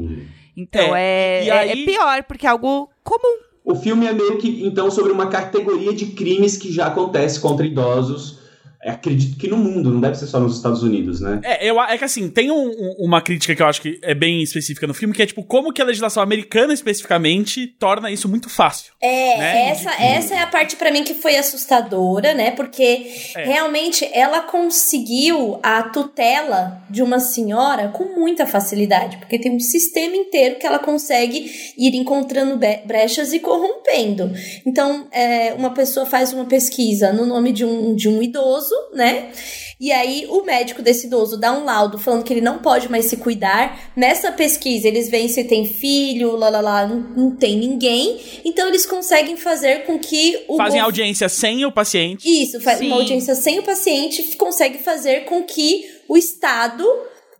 [0.61, 3.39] Então É, é, e é- aí- é pior, porque é algo comum.
[3.65, 7.65] O filme é meio que, então, sobre uma categoria de crimes que já acontece contra
[7.67, 8.39] idosos.
[8.83, 11.41] É, acredito que no mundo, não deve ser só nos Estados Unidos, né?
[11.43, 14.15] É, eu, é que assim, tem um- um- uma crítica que eu acho que é
[14.15, 18.29] bem específica no filme, que é tipo, como que a legislação americana especificamente torna isso
[18.29, 18.93] muito fácil.
[19.01, 19.69] É, Né?
[19.71, 22.53] essa, essa é a parte pra mim que foi assustadora, né?
[22.53, 23.45] Porque É.
[23.45, 30.17] realmente ela conseguiu a tutela de uma senhora com muita facilidade, porque tem um sistema
[30.17, 34.31] inteiro que ela consegue ir encontrando brechas e corrompendo.
[34.67, 39.33] Então, é, uma pessoa faz uma pesquisa no nome de um, de um idoso, né?
[39.81, 43.05] E aí o médico desse idoso dá um laudo falando que ele não pode mais
[43.07, 43.93] se cuidar.
[43.97, 48.21] Nessa pesquisa, eles veem se tem filho, lá lá lá, não, não tem ninguém.
[48.45, 52.27] Então eles conseguem fazer com que o Fazem gov- audiência sem o paciente.
[52.29, 52.87] Isso, faz Sim.
[52.89, 56.85] uma audiência sem o paciente, consegue fazer com que o Estado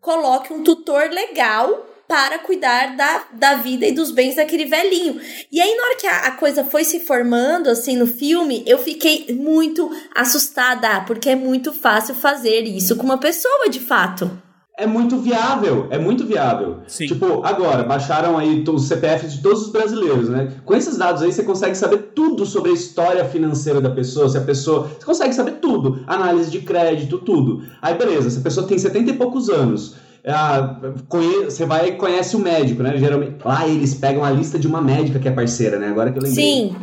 [0.01, 5.21] coloque um tutor legal para cuidar da, da vida e dos bens daquele velhinho.
[5.53, 8.79] E aí, na hora que a, a coisa foi se formando, assim, no filme, eu
[8.79, 14.31] fiquei muito assustada, porque é muito fácil fazer isso com uma pessoa, de fato.
[14.79, 16.79] É muito viável, é muito viável.
[16.87, 17.09] Sim.
[17.09, 20.53] Tipo, agora, baixaram aí os CPFs de todos os brasileiros, né?
[20.65, 24.39] Com esses dados aí, você consegue saber tudo sobre a história financeira da pessoa, se
[24.39, 24.89] a pessoa...
[24.99, 26.05] Você consegue saber tudo.
[26.07, 27.65] Análise de crédito, tudo.
[27.83, 30.08] Aí, beleza, se a pessoa tem 70 e poucos anos...
[30.29, 32.97] ah, conhe- Você vai e conhece o médico, né?
[32.97, 35.89] Geralmente, lá eles pegam a lista de uma médica que é parceira, né?
[35.89, 36.45] Agora que eu lembrei.
[36.45, 36.77] Sim,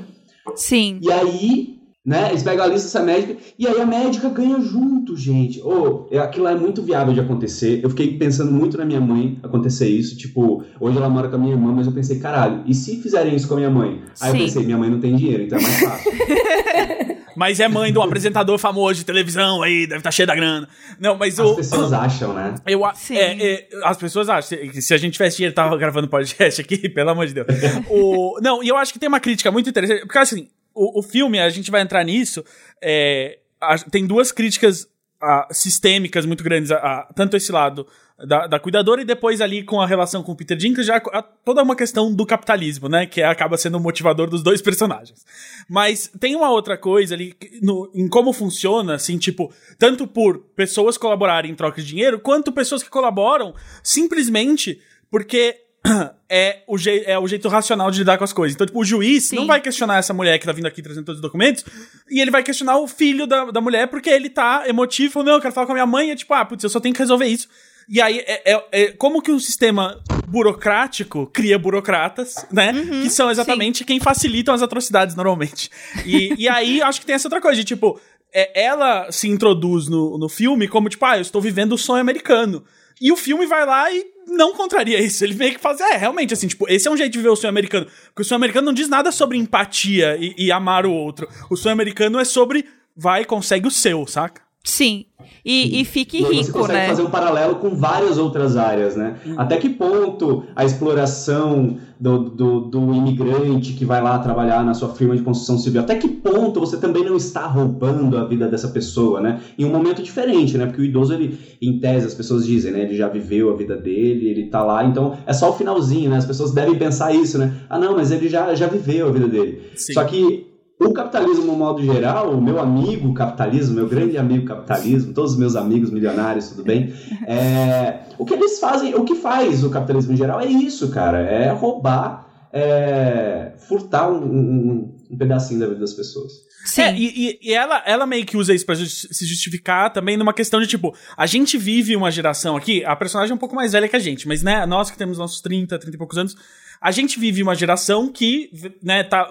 [0.55, 0.99] Sim.
[1.01, 5.17] E aí, né, eles pegam a lista dessa médica e aí a médica ganha junto,
[5.17, 5.59] gente.
[5.61, 7.79] Ô, é- aquilo é muito viável de acontecer.
[7.83, 10.15] Eu fiquei pensando muito na minha mãe acontecer isso.
[10.15, 13.35] Tipo, hoje ela mora com a minha irmã, mas eu pensei, caralho, e se fizerem
[13.35, 14.01] isso com a minha mãe?
[14.21, 14.37] Aí Sim.
[14.37, 16.11] eu pensei, minha mãe não tem dinheiro, então é mais fácil.
[17.35, 20.67] Mas é mãe de um apresentador famoso de televisão aí, deve estar cheio da grana.
[20.99, 21.55] Não, mas As o.
[21.55, 22.55] pessoas acham, né?
[22.65, 23.17] Eu, a- Sim.
[23.17, 26.87] é, é, as pessoas acham que se a gente tivesse dinheiro, tava gravando podcast aqui,
[26.89, 27.47] pelo amor de Deus.
[27.89, 31.03] o, não, e eu acho que tem uma crítica muito interessante, porque assim, o, o
[31.03, 32.43] filme, a gente vai entrar nisso,
[32.81, 34.87] é, a- tem duas críticas
[35.21, 39.61] ah, sistêmicas muito grandes, a, a- tanto esse lado da, da cuidadora e depois ali
[39.63, 43.05] com a relação com o Peter Dinklage, já a- toda uma questão do capitalismo, né,
[43.05, 45.25] que acaba sendo o motivador dos dois personagens.
[45.69, 50.39] Mas tem uma outra coisa ali que- no- em como funciona, assim, tipo, tanto por
[50.55, 55.57] pessoas colaborarem em troca de dinheiro, quanto pessoas que colaboram simplesmente porque
[56.29, 56.75] é o,
[57.05, 58.55] é o jeito racional de lidar com as coisas.
[58.55, 59.35] Então, tipo, o juiz Sim.
[59.35, 61.63] não vai questionar essa mulher que tá vindo aqui trazendo todos os documentos,
[62.09, 65.41] e ele vai questionar o filho da, da mulher porque ele tá emotivo, não, eu
[65.41, 66.99] quero falar com a minha mãe, e é tipo, ah, putz, eu só tenho que
[67.01, 67.47] resolver isso.
[67.87, 72.73] E aí, é, é- é como que um sistema burocrático cria burocratas, né?
[73.03, 75.69] que são exatamente quem facilitam as atrocidades normalmente.
[76.05, 77.99] E, e aí, acho que tem essa outra coisa, de tipo,
[78.33, 82.01] é, ela se introduz no, no filme como, tipo, ah, eu estou vivendo o sonho
[82.01, 82.63] americano.
[82.99, 85.23] E o filme vai lá e não contraria isso.
[85.23, 87.35] Ele meio que faz, é, realmente, assim, tipo, esse é um jeito de viver o
[87.35, 87.87] sonho americano.
[88.07, 91.27] Porque o sonho americano não diz nada sobre empatia e, e amar o outro.
[91.49, 94.44] O sonho americano é sobre vai, consegue o seu, saca?
[94.65, 95.05] Sim.
[95.45, 96.87] E, e fique E aí você rico, consegue né?
[96.87, 99.15] fazer um paralelo com várias outras áreas, né?
[99.37, 104.89] Até que ponto a exploração do, do, do imigrante que vai lá trabalhar na sua
[104.89, 108.69] firma de construção civil, até que ponto você também não está roubando a vida dessa
[108.69, 109.39] pessoa, né?
[109.57, 110.65] Em um momento diferente, né?
[110.65, 112.81] Porque o idoso, ele, em tese, as pessoas dizem, né?
[112.81, 116.17] Ele já viveu a vida dele, ele tá lá, então é só o finalzinho, né?
[116.17, 117.53] As pessoas devem pensar isso, né?
[117.69, 119.61] Ah, não, mas ele já, já viveu a vida dele.
[119.75, 119.93] Sim.
[119.93, 125.13] Só que o capitalismo, no modo geral, o meu amigo capitalismo, meu grande amigo capitalismo,
[125.13, 126.93] todos os meus amigos milionários, tudo bem?
[127.27, 131.19] É, o que eles fazem, o que faz o capitalismo em geral é isso, cara.
[131.19, 136.33] É roubar, é, furtar um, um- um pedacinho da vida das pessoas.
[136.65, 136.81] Sim.
[136.81, 140.33] É, e, e- ela, ela meio que usa isso pra justi- se justificar também numa
[140.33, 143.73] questão de tipo, a gente vive uma geração aqui, a personagem é um pouco mais
[143.73, 146.35] velha que a gente, mas né, nós que temos nossos 30, 30 e poucos anos,
[146.81, 148.49] a gente vive uma geração que,
[148.81, 149.27] né, tá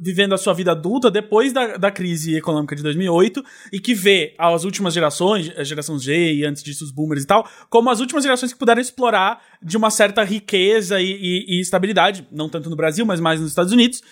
[0.00, 4.34] vivendo a sua vida adulta depois da, da crise econômica de 2008 e que vê
[4.38, 8.00] as últimas gerações, a geração Z e antes disso os boomers e tal, como as
[8.00, 12.70] últimas gerações que puderam explorar de uma certa riqueza e, e- e estabilidade, não tanto
[12.70, 14.02] no Brasil, mas mais nos Estados Unidos.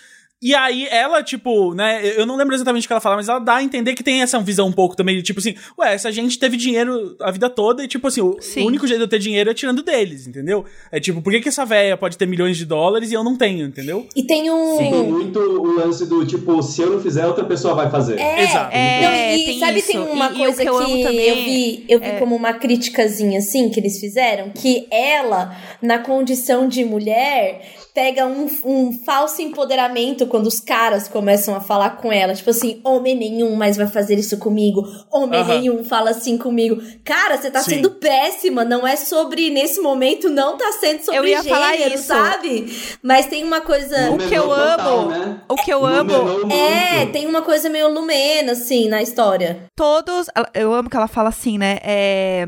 [0.41, 3.37] E aí ela, tipo, né, eu não lembro exatamente o que ela fala, mas ela
[3.37, 6.11] dá a entender que tem essa visão um pouco também de tipo assim, ué, essa
[6.11, 8.63] gente teve dinheiro a vida toda e tipo assim, o, Sim.
[8.63, 10.65] o único jeito de eu ter dinheiro é tirando deles, entendeu?
[10.91, 13.37] É tipo, por que que essa véia pode ter milhões de dólares e eu não
[13.37, 14.07] tenho, entendeu?
[14.15, 14.77] E tem um.
[14.79, 18.17] Tem muito o lance do tipo, se eu não fizer, outra pessoa vai fazer.
[18.19, 18.75] É, Exato.
[18.75, 19.87] É, Não, e tem sabe, isso.
[19.91, 22.17] tem uma E- e coisa que que, eu amo também eu vi, eu vi é-
[22.19, 27.61] como uma criticazinha assim que eles fizeram, que ela, na condição de mulher,
[27.93, 32.33] pega um, um falso empoderamento quando os caras começam a falar com ela.
[32.33, 34.83] Tipo assim, homem nenhum mais vai fazer isso comigo.
[35.11, 35.53] Homem Aham.
[35.59, 36.81] nenhum fala assim comigo.
[37.03, 37.71] Cara, você tá Sim.
[37.75, 38.63] sendo péssima.
[38.63, 42.03] Não é sobre, nesse momento, não tá sendo sobre Eu ia gênero, falar isso.
[42.05, 42.97] sabe?
[43.03, 44.11] Mas tem uma coisa.
[44.11, 45.41] O que eu Total, amo- né?
[45.49, 46.13] O que eu amo
[46.51, 49.65] É, tem uma coisa meio lumena, assim, na história.
[49.75, 50.27] todos.
[50.53, 51.77] Eu amo que ela fala assim, né?
[51.83, 52.47] É.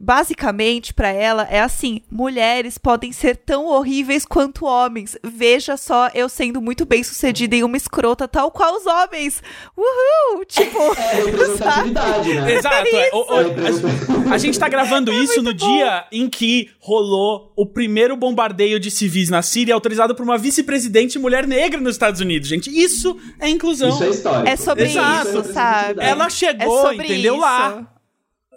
[0.00, 5.16] Basicamente, pra ela, é assim: mulheres podem ser tão horríveis quanto homens.
[5.24, 9.42] Veja só eu sendo muito bem sucedida em uma escrota, tal qual os homens.
[9.76, 10.44] Uhul!
[10.44, 10.76] Tipo.
[11.06, 12.52] É representatividade, né?
[12.54, 12.88] Exato.
[12.96, 17.52] é, o- o- É a, a gente tá gravando isso no dia em que rolou
[17.56, 22.20] o primeiro bombardeio de civis na Síria autorizado por uma vice-presidente mulher negra nos Estados
[22.20, 22.70] Unidos, gente.
[22.70, 23.88] Isso é inclusão.
[23.90, 24.48] Isso é histórico.
[24.48, 25.28] É sobre Exato.
[25.28, 26.00] isso, sabe?
[26.02, 27.34] Ela É chegou, sobre entendeu?
[27.34, 27.42] isso.
[27.42, 27.92] Lá.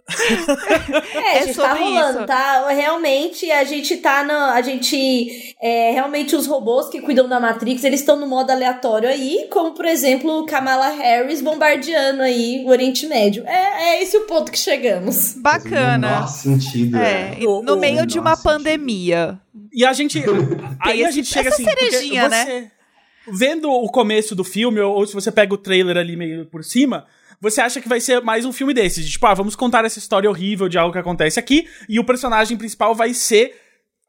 [1.13, 2.27] É, É a gente tá rolando, isso.
[2.27, 2.69] tá?
[2.69, 4.53] Realmente, a gente tá na.
[4.53, 5.55] A gente.
[5.61, 9.71] É, realmente, os robôs que cuidam da Matrix, eles estão no modo aleatório aí, como,
[9.73, 13.43] por exemplo, Kamala Harris bombardeando aí o Oriente Médio.
[13.47, 15.33] É, é esse o ponto que chegamos.
[15.41, 16.21] Bacana.
[16.21, 16.97] Nossa, sentido.
[16.97, 17.35] É, né?
[17.39, 19.39] e no O- o- meio de uma pandemia.
[19.73, 20.23] E a gente.
[20.79, 21.69] aí a gente chega essa assim.
[21.69, 22.45] cerejinha, né?
[22.45, 22.71] você,
[23.31, 26.63] Vendo o começo do filme, ou, ou se você pega o trailer ali meio por
[26.63, 27.05] cima.
[27.41, 29.05] Você acha que vai ser mais um filme desses?
[29.05, 32.03] De, tipo, ah, vamos contar essa história horrível de algo que acontece aqui, e o
[32.03, 33.55] personagem principal vai ser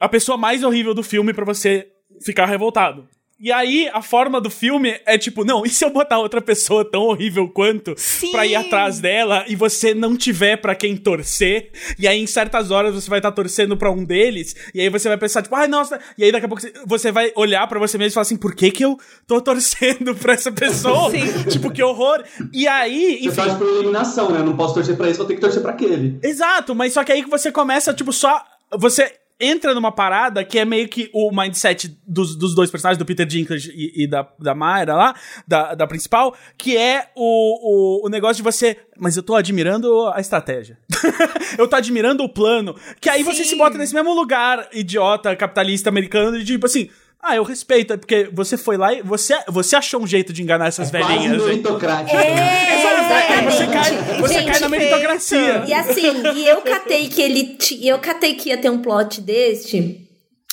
[0.00, 1.86] a pessoa mais horrível do filme pra você
[2.24, 3.08] ficar revoltado.
[3.42, 6.85] E aí, a forma do filme é tipo, não, e se eu botar outra pessoa
[6.85, 8.31] tão horrível quanto Sim.
[8.33, 11.70] pra ir atrás dela e você não tiver pra quem torcer?
[11.98, 15.09] E aí, em certas horas, você vai estar torcendo pra um deles, e aí você
[15.09, 15.98] vai pensar, tipo, ai, nossa.
[16.18, 18.37] E aí, daqui a pouco, você- você vai olhar pra você mesmo e falar assim,
[18.37, 21.11] por que que eu tô torcendo pra essa pessoa?
[21.11, 21.44] Sim.
[21.48, 22.22] Tipo, que horror.
[22.53, 23.37] E aí, Você enfim.
[23.37, 24.40] torce por eliminação, né?
[24.40, 26.18] Eu não posso torcer pra isso, vou ter que torcer pra aquele.
[26.22, 28.44] Exato, mas só que aí que você começa, tipo, só.
[28.79, 33.07] Você entra numa parada que é meio que o mindset dos, dos dois personagens, do
[33.07, 35.14] Peter Dinklage e, e da, da Mayra lá,
[35.48, 38.76] da, da principal, que é o, o, o negócio de você.
[38.98, 40.79] Mas eu tô admirando a estratégia.
[41.59, 42.76] eu tô admirando o plano.
[43.00, 43.50] Que aí você Sim.
[43.50, 46.90] se bota nesse mesmo lugar, idiota, capitalista americano, de tipo assim.
[47.22, 50.42] Ah, eu respeito, é porque você foi lá e você, você achou um jeito de
[50.42, 51.42] enganar essas Quase velhinhas.
[51.42, 51.48] hein?
[51.48, 52.16] meritocrático.
[52.16, 55.64] É, aí você cai, você Gente, cai na meritocracia.
[55.66, 57.59] E assim, e eu catei que ele.
[57.83, 60.09] Eu catei que ia ter um plot deste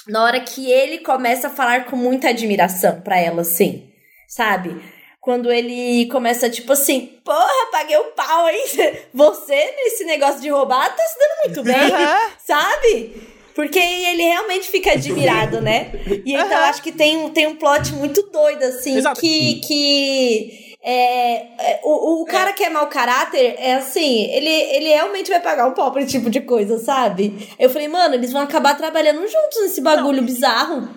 [0.07, 3.89] na hora que ele começa a falar com muita admiração pra ela, assim.
[4.27, 4.75] Sabe?
[5.21, 8.63] Quando ele começa, tipo assim, porra, paguei o pau, hein?
[9.13, 12.29] Você, nesse negócio de roubar, tá se dando muito bem, Aham.
[12.45, 13.36] sabe?
[13.57, 15.89] Porque ele realmente fica admirado, né?
[16.23, 19.19] E então acho que tem, um- tem um plot muito doido, assim, Exato.
[19.19, 19.55] que.
[19.67, 21.37] que é,
[21.71, 25.65] é, o, o cara que é mau caráter, é assim, ele, ele realmente vai pagar
[25.65, 27.49] um pau pra esse tipo de coisa, sabe?
[27.57, 30.87] Eu falei, mano, eles vão acabar trabalhando juntos nesse bagulho bizarro.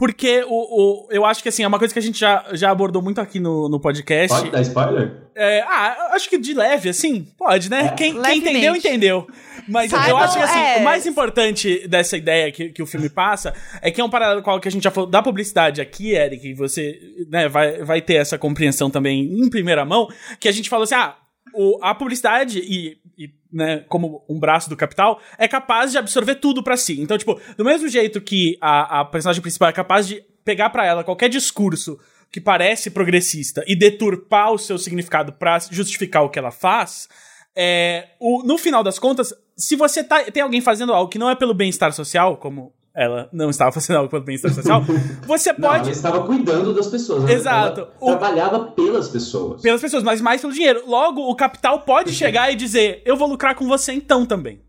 [0.00, 2.70] Porque o, o, eu acho que assim, é uma coisa que a gente já, já
[2.70, 4.34] abordou muito aqui no, no podcast.
[4.34, 5.12] Pode dar spoiler?
[5.34, 7.88] É, ah, eu acho que de leve, assim, pode, né?
[7.88, 7.88] É.
[7.90, 9.26] Quem, quem entendeu, entendeu.
[9.68, 10.78] Mas eu Saibam, acho que assim, é.
[10.78, 14.40] o mais importante dessa ideia que, que o filme passa é que é um paralelo
[14.40, 17.82] com algo que a gente já falou da publicidade aqui, Eric, e você né, vai,
[17.82, 20.08] vai ter essa compreensão também em primeira mão,
[20.40, 21.14] que a gente falou assim, ah,
[21.54, 26.36] o, a publicidade e, e, né, como um braço do capital, é capaz de absorver
[26.36, 27.00] tudo pra si.
[27.00, 30.86] Então, tipo, do mesmo jeito que a, a personagem principal é capaz de pegar pra
[30.86, 31.98] ela qualquer discurso
[32.32, 37.08] que parece progressista e deturpar o seu significado pra justificar o que ela faz,
[37.54, 41.28] é, o, no final das contas, se você tá, tem alguém fazendo algo que não
[41.28, 44.82] é pelo bem-estar social, como ela não estava fazendo algo pelo bem-estar social,
[45.26, 45.82] você Não, pode.
[45.84, 47.24] ela estava cuidando das pessoas.
[47.24, 47.32] né?
[47.32, 47.80] Exato.
[47.80, 49.62] Ela O- Trabalhava pelas pessoas.
[49.62, 50.82] pelas pessoas, mas mais pelo dinheiro.
[50.86, 54.60] Logo, o capital pode chegar e dizer: eu vou lucrar com você então também.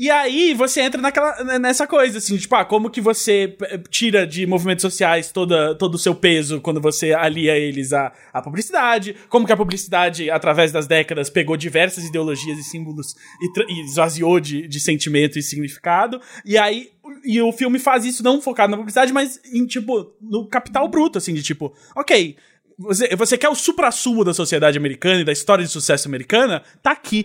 [0.00, 3.54] E aí você entra naquela, nessa coisa, assim, tipo, ah, como que você
[3.90, 8.40] tira de movimentos sociais toda, todo o seu peso quando você alia eles à, à
[8.40, 13.84] publicidade, como que a publicidade, através das décadas, pegou diversas ideologias e símbolos e, e
[13.84, 16.88] esvaziou de, de sentimento e significado, e aí,
[17.22, 21.18] e o filme faz isso não focado na publicidade, mas em, tipo, no capital bruto,
[21.18, 22.36] assim, de tipo, ok,
[22.78, 26.62] você, você quer o supra-sumo da sociedade americana e da história de sucesso americana?
[26.82, 27.22] Tá aqui.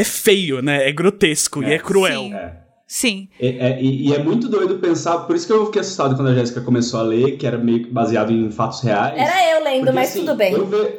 [0.00, 0.88] É feio, né?
[0.88, 2.22] É grotesco e é cruel.
[2.22, 2.34] Sim.
[2.34, 2.60] É.
[2.86, 3.28] Sim.
[3.38, 6.28] É, é, e, e é muito doido pensar, por isso que eu fiquei assustado quando
[6.28, 9.16] a Jéssica começou a ler, que era meio que baseado em fatos reais.
[9.16, 10.52] Era eu lendo, Porque, mas assim, tudo bem.
[10.52, 10.76] Eu ve...
[10.76, 10.96] é,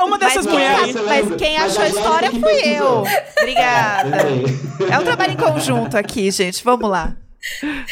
[0.00, 1.36] é, Uma dessas mas, mulheres mas lembra?
[1.36, 3.04] quem Mas achou a história fui eu.
[3.38, 4.16] Obrigada.
[4.90, 6.64] É um trabalho em conjunto aqui, gente.
[6.64, 7.16] Vamos lá.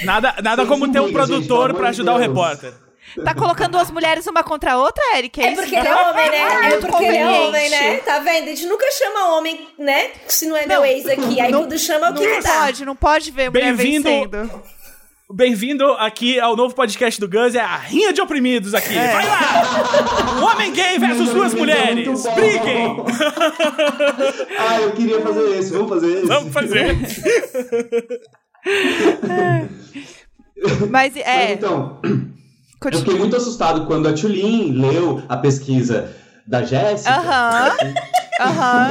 [0.02, 2.28] Nada, nada como ter um produtor de ajudar o Deus.
[2.28, 2.74] repórter.
[3.24, 5.40] Tá colocando as mulheres uma contra a outra, Eric?
[5.40, 5.60] É isso?
[5.62, 6.38] porque ele é homem, né?
[6.38, 7.96] É muito porque ele é homem, né?
[7.98, 8.44] Tá vendo?
[8.44, 10.10] A gente nunca chama homem, né?
[10.26, 11.40] Se não é meu Não, ex aqui.
[11.40, 12.60] Aí quando chama, o que Não que dá?
[12.60, 14.62] pode, não pode ver mulher Bem-vindo- vencendo.
[15.34, 18.92] Bem-vindo aqui ao novo podcast do Gus, é a Rinha de Oprimidos aqui.
[18.92, 19.62] Vai lá!
[20.38, 22.22] Um homem gay versus duas mulheres.
[22.34, 22.96] Briguem!
[24.58, 26.26] Ah, eu queria fazer esse, vamos fazer esse.
[26.26, 26.96] Vamos fazer.
[29.26, 31.52] Mas Mas é.
[31.54, 32.00] então,
[32.90, 36.10] eu fiquei muito assustado quando a Tulin leu a pesquisa
[36.46, 37.70] da Jéssica, Aham.
[38.40, 38.88] Aham.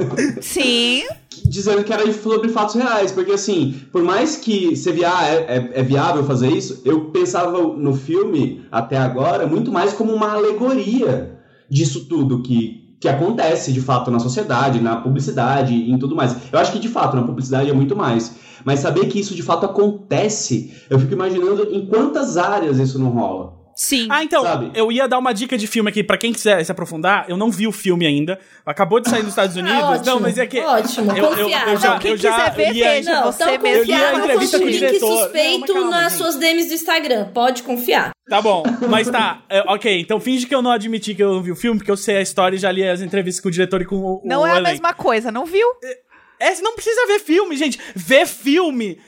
[0.40, 1.02] Sim.
[1.44, 5.34] dizendo que era sobre fatos reais, porque assim, por mais que você via, ah, é,
[5.74, 10.32] é- é viável fazer isso, eu pensava no filme, até agora, muito mais como uma
[10.32, 16.14] alegoria disso tudo que, que acontece de fato na sociedade, na publicidade e em tudo
[16.16, 16.34] mais.
[16.52, 18.34] Eu acho que de fato na publicidade é muito mais.
[18.64, 23.10] Mas saber que isso de fato acontece, eu fico imaginando em quantas áreas isso não
[23.10, 23.64] rola.
[23.76, 24.06] Sim.
[24.08, 24.70] Ah, então, Sabe?
[24.74, 27.26] eu ia dar uma dica de filme aqui pra quem quiser se aprofundar.
[27.28, 28.38] Eu não vi o filme ainda.
[28.64, 29.82] Acabou de sair dos Estados Unidos.
[29.82, 30.60] Ah, ótimo, não, mas é que.
[30.60, 33.12] ótimo, eu, eu, eu já, Não, quem eu já quiser ver, veja.
[33.12, 33.66] Não, você mesmo.
[33.66, 35.18] Eu li a entrevista com o diretor.
[35.18, 36.22] suspeito Não, mas calma, nas gente.
[36.22, 37.24] suas DMs do Instagram.
[37.34, 38.10] Pode confiar.
[38.28, 39.42] Tá bom, mas tá.
[39.50, 41.90] é, ok, então finge que eu não admiti que eu não vi o filme, porque
[41.90, 44.22] eu sei a história e já li as entrevistas com o diretor e com o.
[44.24, 45.66] Não o é a mesma coisa, não viu?
[46.40, 47.78] É, não precisa ver filme, gente.
[47.94, 48.98] Ver filme.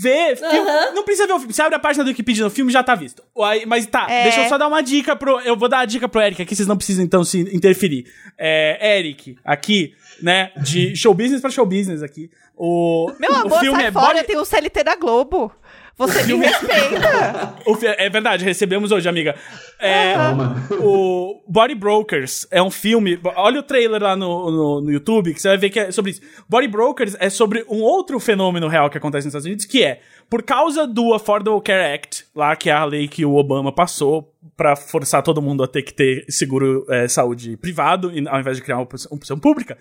[0.00, 0.58] Ver filme.
[0.70, 0.94] Aham.
[0.94, 1.52] Não precisa ver o filme.
[1.52, 3.22] Você abre a página do Wikipedia no filme já tá visto.
[3.66, 4.22] Mas tá, É.
[4.24, 5.38] deixa eu só dar uma dica pro.
[5.40, 8.06] Eu vou dar a dica pro Eric aqui, vocês não precisam então se interferir.
[8.38, 10.50] É, Eric, aqui, né?
[10.62, 12.30] De show business pra show business aqui.
[12.56, 15.52] O, Meu o amor, filme sai é fora, Body- tem o CLT da Globo.
[15.98, 17.56] Você me respeita.
[17.98, 19.34] É verdade, recebemos hoje, amiga.
[19.78, 20.56] É, Calma.
[20.80, 23.18] o Body Brokers é um filme.
[23.34, 26.12] Olha o trailer lá no, no, no YouTube, que você vai ver que é sobre
[26.12, 26.20] isso.
[26.48, 30.00] Body Brokers é sobre um outro fenômeno real que acontece nos Estados Unidos, que é,
[30.30, 34.32] por causa do Affordable Care Act, lá que é a lei que o Obama passou
[34.56, 38.56] pra forçar todo mundo a ter que ter seguro é, saúde privado, e- ao invés
[38.56, 39.76] de criar uma opção, uma opção pública.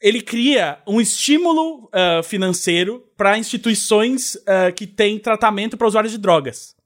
[0.00, 6.18] Ele cria um estímulo ah, financeiro para instituições ah, que têm tratamento para usuários de
[6.18, 6.76] drogas.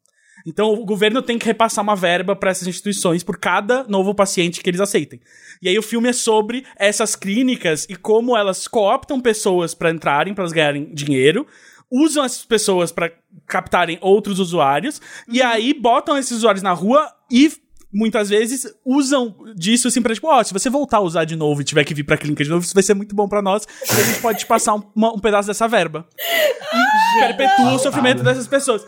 [0.47, 4.61] Então o governo tem que repassar uma verba para essas instituições por cada novo paciente
[4.61, 5.21] que eles aceitem.
[5.61, 10.35] E aí o filme é sobre essas clínicas e como elas cooptam pessoas para entrarem,
[10.35, 11.47] para elas ganharem dinheiro,
[11.91, 13.13] usam essas pessoas para
[13.47, 17.53] captarem outros usuários e aí botam esses usuários na rua e
[17.93, 21.61] muitas vezes usam disso assim pra tipo, ó, se você voltar a usar de novo
[21.61, 23.65] e tiver que vir pra clínica de novo, isso vai ser muito bom pra nós
[23.89, 26.07] e a gente pode te passar um, uma- um pedaço dessa verba.
[26.73, 28.85] E perpetua o sofrimento dessas pessoas.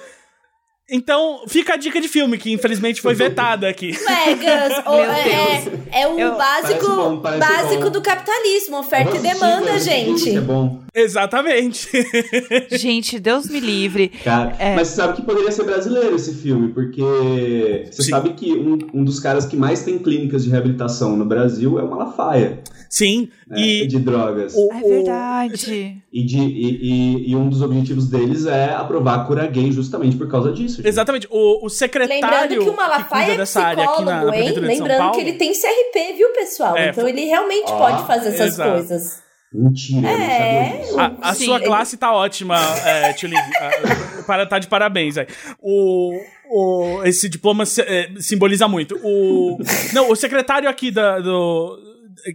[0.90, 3.92] Então, fica a dica de filme, que infelizmente foi vetada aqui.
[3.92, 7.90] Vegas, ou Meu é, é o Eu- básico, bom, básico bom.
[7.90, 10.37] do capitalismo, oferta e demanda, que gente.
[10.37, 10.83] É bom.
[10.97, 11.88] Exatamente.
[12.70, 14.09] Gente, Deus me livre.
[14.23, 14.77] Cara, É.
[14.77, 18.11] mas você sabe que poderia ser brasileiro esse filme, porque você Sim.
[18.11, 21.83] sabe que um, um dos caras que mais tem clínicas de reabilitação no Brasil é
[21.83, 24.55] o Malafaia, Sim, né, e de drogas.
[24.55, 25.97] o- É o- verdade.
[26.16, 30.14] E, de, e, e- e um dos objetivos deles é aprovar a cura gay justamente
[30.16, 30.77] por causa disso.
[30.77, 30.87] gente.
[30.87, 31.27] Exatamente.
[31.29, 34.44] O, o secretário Lembrando que o Malafaia é dessa área aqui na, na psicólogo, hein?
[34.44, 36.77] Prefeitura de São Lembrando Paulo, que ele tem CRP, viu, pessoal?
[36.77, 38.70] É, então ele realmente Ó, pode fazer essas exato.
[38.70, 39.22] coisas.
[39.53, 40.38] Mentira, eu não É.
[40.38, 41.00] sabia disso.
[41.00, 43.11] A, a Sim, sua ele- classe tá ótima, é.
[43.11, 45.27] Ah, para, tá de parabéns aí.
[45.61, 46.12] O,
[46.48, 48.96] o, esse diploma se- é, simboliza muito.
[49.03, 49.59] O,
[49.92, 51.77] não, o secretário aqui da, do.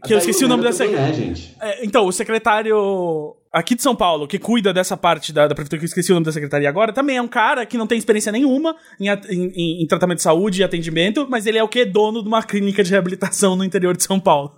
[0.03, 1.11] Que eu esqueci o nome da secretária.
[1.11, 1.55] é, gente.
[1.61, 5.79] É, então, o secretário aqui de São Paulo, que cuida dessa parte da, da prefeitura,
[5.79, 7.97] que eu esqueci o nome da secretaria agora, também é um cara que não tem
[7.97, 11.83] experiência nenhuma em, em- em- tratamento de saúde e atendimento, mas ele é o que?
[11.85, 14.55] Dono de uma clínica de reabilitação no interior de São Paulo.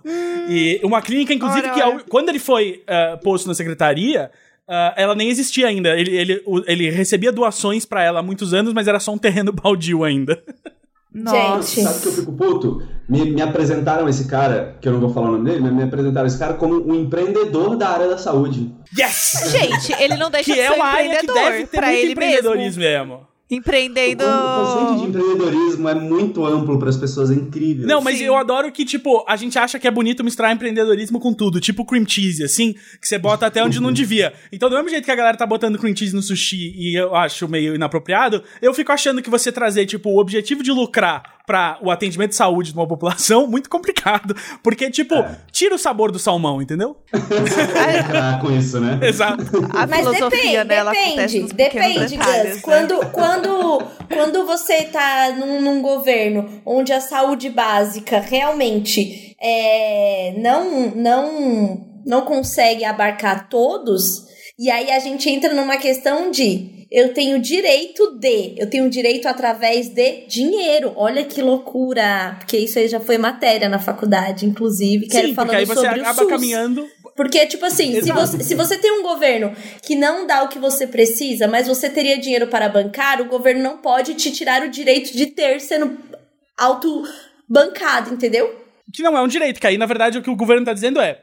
[0.48, 1.94] E uma clínica, inclusive, Ora, que ora.
[1.94, 4.30] ao- quando ele foi ah, posto na secretaria.
[4.68, 5.98] ah, ela nem existia ainda.
[5.98, 9.52] Ele, ele, ele recebia doações pra ela há muitos anos, mas era só um terreno
[9.52, 10.42] baldio ainda.
[11.14, 11.74] Nossa.
[11.76, 11.82] Gente.
[11.88, 12.82] Sabe que eu fico puto?
[13.08, 15.82] Me, me apresentaram esse cara, que eu não vou falar o nome dele, mas me
[15.82, 18.72] apresentaram esse cara como um empreendedor da área da saúde.
[18.98, 19.50] Yes!
[19.50, 21.76] Gente, ele não deixa Que de é ser um uma área que empreendedor deve ter
[21.78, 22.22] pra muito ele mesmo.
[22.22, 23.31] empreendedorismo mesmo.
[23.52, 24.24] Empreendendo.
[24.24, 27.86] O conceito de empreendedorismo é muito amplo para as pessoas, é incrível.
[27.86, 28.24] Não, mas Sim.
[28.24, 31.60] eu adoro que, tipo, a gente acha que é bonito misturar empreendedorismo com tudo.
[31.60, 34.32] Tipo cream cheese, assim, que você bota até onde não devia.
[34.50, 37.14] Então, do mesmo jeito que a galera tá botando cream cheese no sushi e eu
[37.14, 41.78] acho meio inapropriado, eu fico achando que você trazer, tipo, o objetivo de lucrar pra
[41.82, 44.34] o atendimento de saúde de uma população, muito complicado.
[44.62, 45.38] Porque, tipo, É.
[45.50, 46.96] tira o sabor do salmão, entendeu?
[47.12, 48.98] lucrar com isso, né?
[49.02, 49.42] Exato.
[49.72, 52.26] A Mas filosofia depende, dela depende, depende, Gus.
[52.26, 52.58] né?
[52.62, 53.82] Quando, quando,
[54.12, 62.22] quando você tá num, num governo onde a saúde básica realmente é, não, não, não
[62.22, 64.02] consegue abarcar todos,
[64.58, 69.26] e aí a gente entra numa questão de eu tenho direito de, eu tenho direito
[69.26, 70.92] através de dinheiro.
[70.94, 75.34] Olha que loucura, porque isso aí já foi matéria na faculdade, inclusive, que era Sim,
[75.34, 76.28] porque falando aí você sobre o acaba SUS.
[76.28, 76.86] caminhando.
[77.16, 80.58] Porque, tipo assim, se você, se você tem um governo que não dá o que
[80.58, 84.70] você precisa, mas você teria dinheiro para bancar, o governo não pode te tirar o
[84.70, 85.96] direito de ter sendo
[86.58, 88.54] auto-bancado, entendeu?
[88.92, 91.00] Que não é um direito, que aí, na verdade, o que o governo tá dizendo
[91.00, 91.22] é.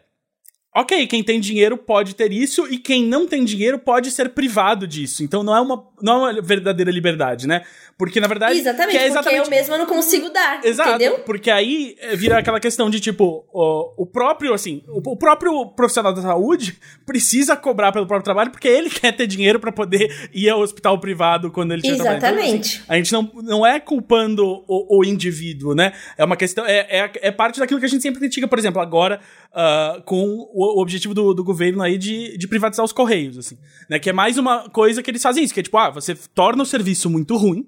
[0.76, 4.88] Ok, quem tem dinheiro pode ter isso e quem não tem dinheiro pode ser privado
[4.88, 5.24] disso.
[5.24, 7.64] Então não é uma, não é uma verdadeira liberdade, né?
[7.98, 8.58] Porque na verdade.
[8.58, 11.20] Exatamente, é porque exatamente eu mesma não consigo dar, Exato, entendeu?
[11.20, 15.66] porque aí eh, vira aquela questão de tipo, o, o próprio, assim, o, o próprio
[15.68, 20.30] profissional da saúde precisa cobrar pelo próprio trabalho porque ele quer ter dinheiro pra poder
[20.34, 22.18] ir ao hospital privado quando ele tiver trabalho.
[22.18, 22.76] Então, Exatamente.
[22.78, 25.92] assim, a gente não, não é culpando o, o indivíduo, né?
[26.18, 28.82] É uma questão, é, é, é parte daquilo que a gente sempre critica, por exemplo,
[28.82, 29.20] agora
[29.52, 33.58] ah, com o, o objetivo do, do governo aí de, de privatizar os correios, assim,
[33.90, 33.98] né?
[33.98, 36.64] Que é mais uma coisa que eles fazem isso, que é tipo, ah, você torna
[36.64, 37.68] o serviço muito ruim,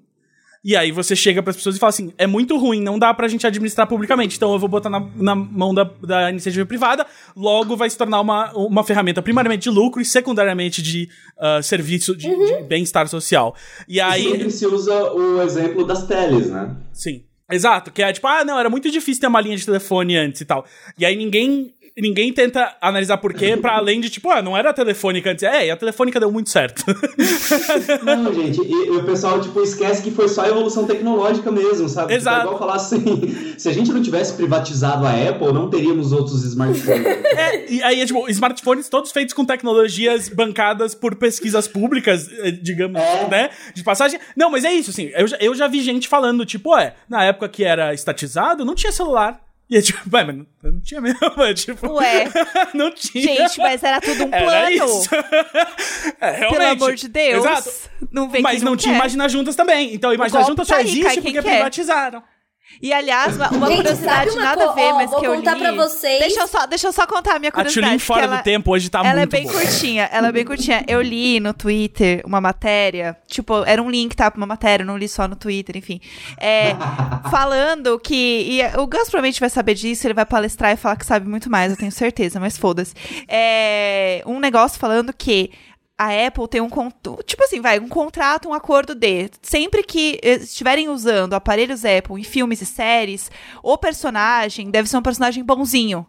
[0.64, 3.26] e aí você chega pras pessoas e fala assim: é muito ruim, não dá pra
[3.26, 7.04] gente administrar publicamente, então eu vou botar na, na mão da, da iniciativa privada,
[7.36, 12.16] logo vai se tornar uma, uma ferramenta primariamente de lucro e secundariamente de ah, serviço
[12.16, 13.56] de, de bem-estar social.
[13.88, 14.30] E aí.
[14.30, 16.76] Sempre se usa o exemplo das teles, né?
[16.92, 17.24] Sim.
[17.50, 20.40] Exato, que é tipo, ah, não, era muito difícil ter uma linha de telefone antes
[20.40, 20.64] e tal.
[20.96, 21.74] E aí ninguém.
[21.98, 25.42] Ninguém tenta analisar por quê, pra além de, tipo, ah, não era a telefônica antes.
[25.44, 26.82] É, e a telefônica deu muito certo.
[28.02, 32.14] Não, gente, e, o pessoal, tipo, esquece que foi só a evolução tecnológica mesmo, sabe?
[32.14, 32.36] Exato.
[32.38, 36.12] Tipo, é igual falar assim, se a gente não tivesse privatizado a Apple, não teríamos
[36.12, 37.02] outros smartphones.
[37.32, 42.50] É, e aí, é, tipo, smartphones todos feitos com tecnologias bancadas por pesquisas públicas, eh,
[42.50, 43.28] digamos, É.
[43.28, 43.50] né?
[43.74, 44.20] De passagem.
[44.36, 45.10] Não, mas é isso, assim.
[45.14, 48.74] Eu, já- eu já vi gente falando, tipo, é, na época que era estatizado, não
[48.74, 49.40] tinha celular.
[49.72, 51.18] E é tipo, ué, mas não, não tinha mesmo.
[51.42, 52.24] É, tipo, Ué.
[52.74, 53.24] não tinha.
[53.24, 55.02] Gente, mas era tudo um plano.
[56.20, 56.58] É, realmente.
[56.58, 57.44] Pelo amor de Deus.
[57.46, 57.70] Exato.
[58.10, 58.98] Não vem Mas não, não tinha quer.
[58.98, 59.94] Imagina Juntas também.
[59.94, 61.42] Então, Imagina Juntas tá só aí, existe cai porque quer.
[61.42, 62.22] privatizaram.
[62.80, 65.34] E aliás, uma, uma Gente, curiosidade uma nada a ver, ó, mas vou que eu
[65.34, 65.60] contar li.
[65.60, 66.18] pra vocês.
[66.20, 67.86] Deixa eu só, deixa eu só contar a minha A curiosidade.
[67.86, 69.60] Tulin fora ela, do tempo hoje tá ela é muito bem boa.
[69.60, 70.84] curtinha, ela é bem curtinha.
[70.88, 74.86] Eu li no Twitter uma matéria, tipo, era um link, tá, pra uma matéria, eu
[74.86, 76.00] não li só no Twitter, enfim.
[76.38, 76.74] É,
[77.30, 81.06] falando que, e o Gus provavelmente vai saber disso, ele vai palestrar e falar que
[81.06, 82.94] sabe muito mais, eu tenho certeza, mas foda-se.
[83.28, 85.50] É, um negócio falando que
[86.02, 86.68] a Apple tem um
[87.24, 92.24] tipo assim, vai, um contrato, um acordo de sempre que estiverem usando aparelhos Apple em
[92.24, 93.30] filmes e séries,
[93.62, 96.06] o personagem deve ser um personagem bonzinho.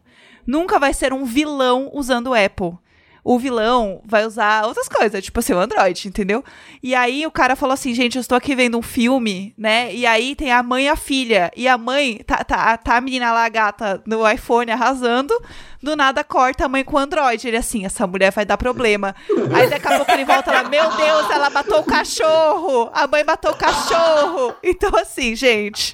[0.48, 2.78] Nunca vai ser um vilão usando o Apple.
[3.24, 6.44] O vilão vai usar outras coisas, tipo assim, o Android, entendeu?
[6.82, 9.94] E aí o cara falou assim, gente, eu estou aqui vendo um filme, né?
[9.96, 11.50] E aí tem a mãe e a filha.
[11.56, 15.34] E a mãe, tá, tá, tá a menina lá, a gata, no iPhone arrasando.
[15.84, 17.46] Do nada corta a mãe com o Android.
[17.46, 19.14] Ele assim, essa mulher vai dar problema.
[19.54, 22.90] Aí daqui a pouco ele volta lá, meu Deus, ela matou o cachorro.
[22.94, 24.56] A mãe matou o cachorro.
[24.64, 25.94] Então assim, gente.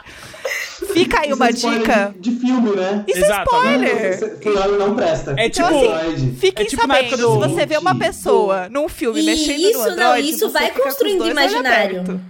[0.93, 2.13] Fica aí Isso uma é dica.
[2.19, 3.03] De, de filme, né?
[3.07, 4.41] Isso Exato, é spoiler.
[4.43, 5.33] Fulano não presta.
[5.37, 8.87] É Então, tipo- assim, fiquem é tipo sabendo, do- se você vê uma pessoa num
[8.87, 12.21] filme E mexendo isso no não, Android, isso você vai fica com os construindo imaginário.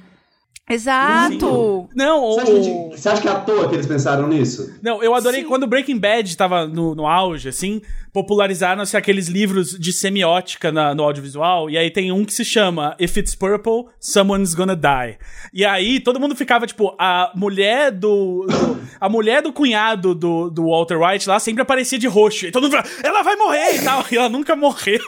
[0.69, 1.89] Exato!
[1.95, 2.41] Não, Você o...
[2.41, 4.73] acha, que, você acha que é à toa que eles pensaram nisso?
[4.83, 7.81] Não, eu adorei quando Breaking Bad tava no, no auge, assim,
[8.13, 12.95] popularizaram-se aqueles livros de semiótica na- no audiovisual, e aí tem um que se chama
[12.99, 15.17] If It's Purple, Someone's Gonna Die.
[15.53, 18.45] E aí todo mundo ficava, tipo, a mulher do.
[18.47, 22.45] do- a mulher do cunhado do, do Walter White lá sempre aparecia de roxo.
[22.47, 24.05] E todo mundo falava, ela vai morrer e tal.
[24.11, 24.99] E ela nunca morreu.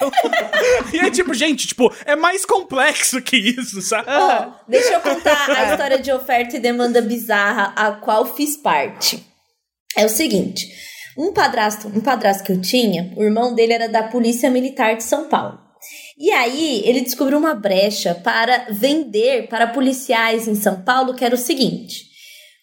[0.93, 4.05] e aí, tipo, gente, tipo, é mais complexo que isso, sabe?
[4.09, 9.25] Ó, deixa eu contar a história de oferta e demanda bizarra a qual fiz parte.
[9.97, 10.65] É o seguinte,
[11.17, 15.03] um padrasto, um padrasto que eu tinha, o irmão dele era da Polícia Militar de
[15.03, 15.59] São Paulo.
[16.17, 21.33] E aí, ele descobriu uma brecha para vender para policiais em São Paulo, que era
[21.33, 22.10] o seguinte: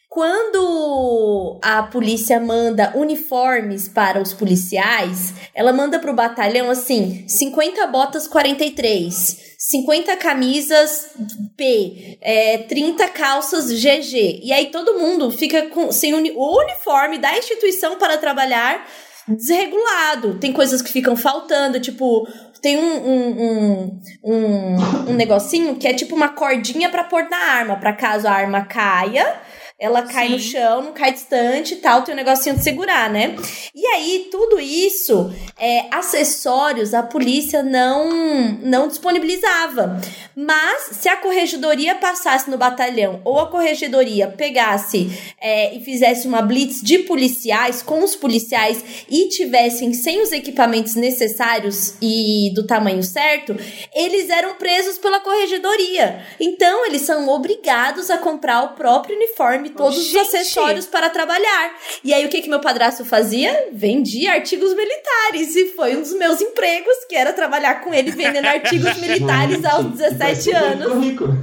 [0.08, 7.86] quando a polícia manda uniformes para os policiais, ela manda para o batalhão assim: 50
[7.88, 11.10] botas 43, 50 camisas
[11.56, 14.40] P, é, 30 calças GG.
[14.42, 18.86] E aí todo mundo fica com, sem uni- o uniforme da instituição para trabalhar
[19.28, 20.38] desregulado.
[20.38, 22.26] Tem coisas que ficam faltando, tipo,
[22.62, 27.36] tem um, um, um, um, um negocinho que é tipo uma cordinha pra pôr na
[27.36, 29.38] arma, pra caso a arma caia.
[29.80, 30.50] Ela cai no Sim.
[30.50, 33.36] chão, não cai distante e tal, tem um negocinho de segurar, né?
[33.72, 40.00] E aí, tudo isso, é, acessórios, a polícia não, não disponibilizava.
[40.34, 45.10] Mas, se a corregedoria passasse no batalhão ou a corregedoria pegasse
[45.40, 50.96] é, e fizesse uma blitz de policiais com os policiais e tivessem sem os equipamentos
[50.96, 53.56] necessários e do tamanho certo,
[53.94, 56.20] eles eram presos pela corregedoria.
[56.40, 60.16] Então, eles são obrigados a comprar o próprio uniforme, todos Gente!
[60.16, 61.74] os acessórios para trabalhar.
[62.02, 63.68] E aí, o que que meu padrasto fazia?
[63.72, 65.54] Vendia artigos militares.
[65.56, 69.86] E foi um dos meus empregos, que era trabalhar com ele vendendo artigos militares aos
[69.96, 71.04] 17 anos.
[71.04, 71.24] Rico.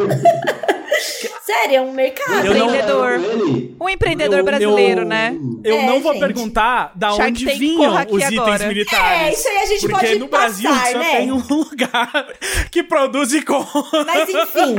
[1.62, 2.46] Sério, é um mercado.
[2.46, 3.12] Eu não- Empreendedor.
[3.20, 5.36] Ele, Um empreendedor Eu- brasileiro, eu- né?
[5.64, 6.22] Eu É, não vou gente.
[6.22, 8.68] perguntar da Shark onde Tank vinham os itens agora.
[8.68, 9.22] militares.
[9.22, 11.18] É, isso aí a gente porque pode no Brasil só né?
[11.18, 12.28] tem um lugar
[12.72, 14.04] que produz e compra.
[14.06, 14.76] Mas enfim,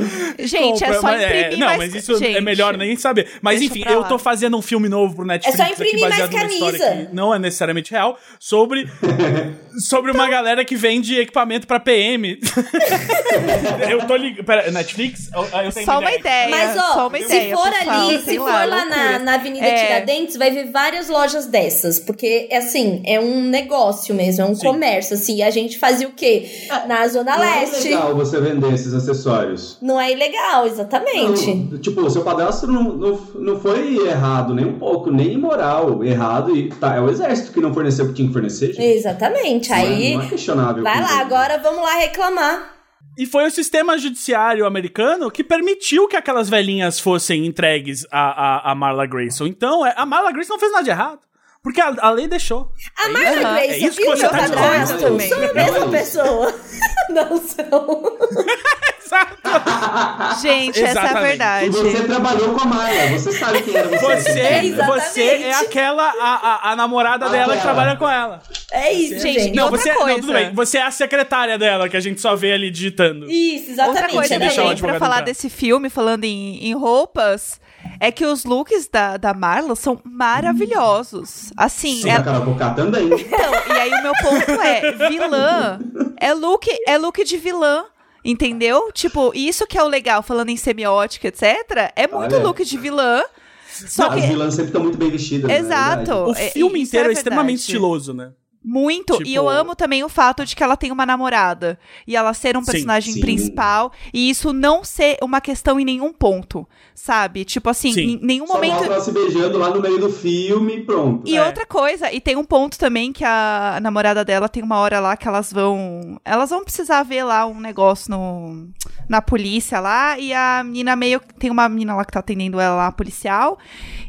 [0.47, 1.79] Gente, é compra, só mas imprimir Não, mais...
[1.79, 3.29] mas isso Gente, é melhor nem saber.
[3.41, 6.33] Mas enfim, eu tô fazendo um filme novo pro Netflix É só imprimir aqui, baseado
[6.33, 7.07] mais camisa.
[7.09, 8.87] que não é necessariamente real, sobre,
[9.89, 12.39] sobre uma galera que vende equipamento pra PM.
[13.91, 14.45] eu tô ligado.
[14.45, 15.31] Pera, Netflix?
[15.35, 16.49] Eu, eu tenho Só uma ideia.
[16.49, 19.35] mas ó, só uma se ideia, for pessoal, ali, se for lá, lá na, na
[19.35, 19.87] Avenida É.
[19.87, 21.99] Tiradentes, vai ver várias lojas dessas.
[22.01, 24.67] Porque, assim, é um negócio mesmo, é um Sim.
[24.67, 25.15] comércio.
[25.15, 26.49] Assim, a gente fazia o quê?
[26.87, 27.85] Na Zona não é Leste.
[27.89, 29.79] legal você vender esses acessórios.
[29.83, 31.55] Não é ilegal, exatamente.
[31.55, 36.03] Não, tipo, o seu padrasto não, não, não foi errado nem um pouco, nem imoral.
[36.05, 38.83] Errado e tá, é o exército que não forneceu o que tinha que fornecer, gente.
[38.83, 39.71] Exatamente.
[39.71, 40.83] Não é- Aí, Não é questionável.
[40.83, 42.76] vai lá, agora vamos lá reclamar.
[43.17, 48.73] E foi o sistema judiciário americano que permitiu que aquelas velhinhas fossem entregues a, a,
[48.73, 49.47] a Marla Grayson.
[49.47, 51.21] Então, é- a Marla Grayson não fez nada de errado.
[51.63, 52.71] Porque a, a lei deixou.
[52.97, 55.11] A Martha Aham, Grayson é isso que e o você meu tá padrasto são a
[55.55, 56.55] mesma é pessoa.
[57.11, 58.19] Não são.
[59.17, 60.41] Exato.
[60.43, 61.25] Gente, essa é a Exatamente.
[61.25, 61.69] E verdade.
[61.71, 63.99] você trabalhou com a Maia, você sabe quem era você.
[63.99, 65.05] Você, Exatamente.
[65.05, 66.35] você é aquela, a,
[66.69, 68.43] a, a namorada dela que trabalha com ela.
[68.73, 69.53] É isso, Gente, gente.
[69.53, 70.21] E Não, outra você, não, coisa.
[70.21, 70.53] tudo bem.
[70.55, 73.31] Você é a secretária dela, que a gente só vê ali digitando.
[73.31, 74.13] Isso, Outra exatamente.
[74.13, 75.25] coisa Sem deixar o também, advogado pra falar entrar.
[75.27, 77.61] desse filme, falando em, em roupas,
[78.01, 81.53] é que os looks da, da Marla são maravilhosos.
[81.57, 83.07] Assim, Sim, ela- a Carol Conká também.
[83.07, 85.79] Então, e aí o meu ponto é, vilã
[86.21, 87.85] é look, é look de vilã.
[88.31, 88.91] Entendeu?
[88.93, 91.93] Tipo, isso que é o legal, falando em semiótica, etc.
[91.95, 92.43] É muito Olha.
[92.45, 93.23] look de vilã.
[93.69, 94.27] Só As que.
[94.27, 95.49] vilãs sempre estão muito bem vestidas.
[95.51, 95.59] né?
[95.59, 96.13] Exato.
[96.13, 98.33] O É, filme inteiro é, é extremamente estiloso, né?
[98.69, 99.13] Muito.
[99.19, 101.79] Tipo- E eu amo também o fato de que ela tem uma namorada.
[102.05, 103.21] E ela ser um Sim, personagem sim.
[103.21, 103.93] principal.
[104.13, 106.67] E isso não ser uma questão em nenhum ponto.
[106.93, 107.45] Sabe?
[107.45, 108.01] Tipo assim, Sim.
[108.01, 108.83] em nenhum Só momento.
[108.83, 111.29] ela se beijando lá no meio do filme e pronto.
[111.29, 111.45] E É.
[111.47, 115.17] outra coisa, e tem um ponto também que a namorada dela tem uma hora lá
[115.17, 116.19] que elas vão.
[116.25, 118.69] Elas vão precisar ver lá um negócio no,
[119.09, 120.19] na polícia lá.
[120.19, 121.21] E a menina meio.
[121.39, 123.59] Tem uma menina lá que tá atendendo ela lá, policial.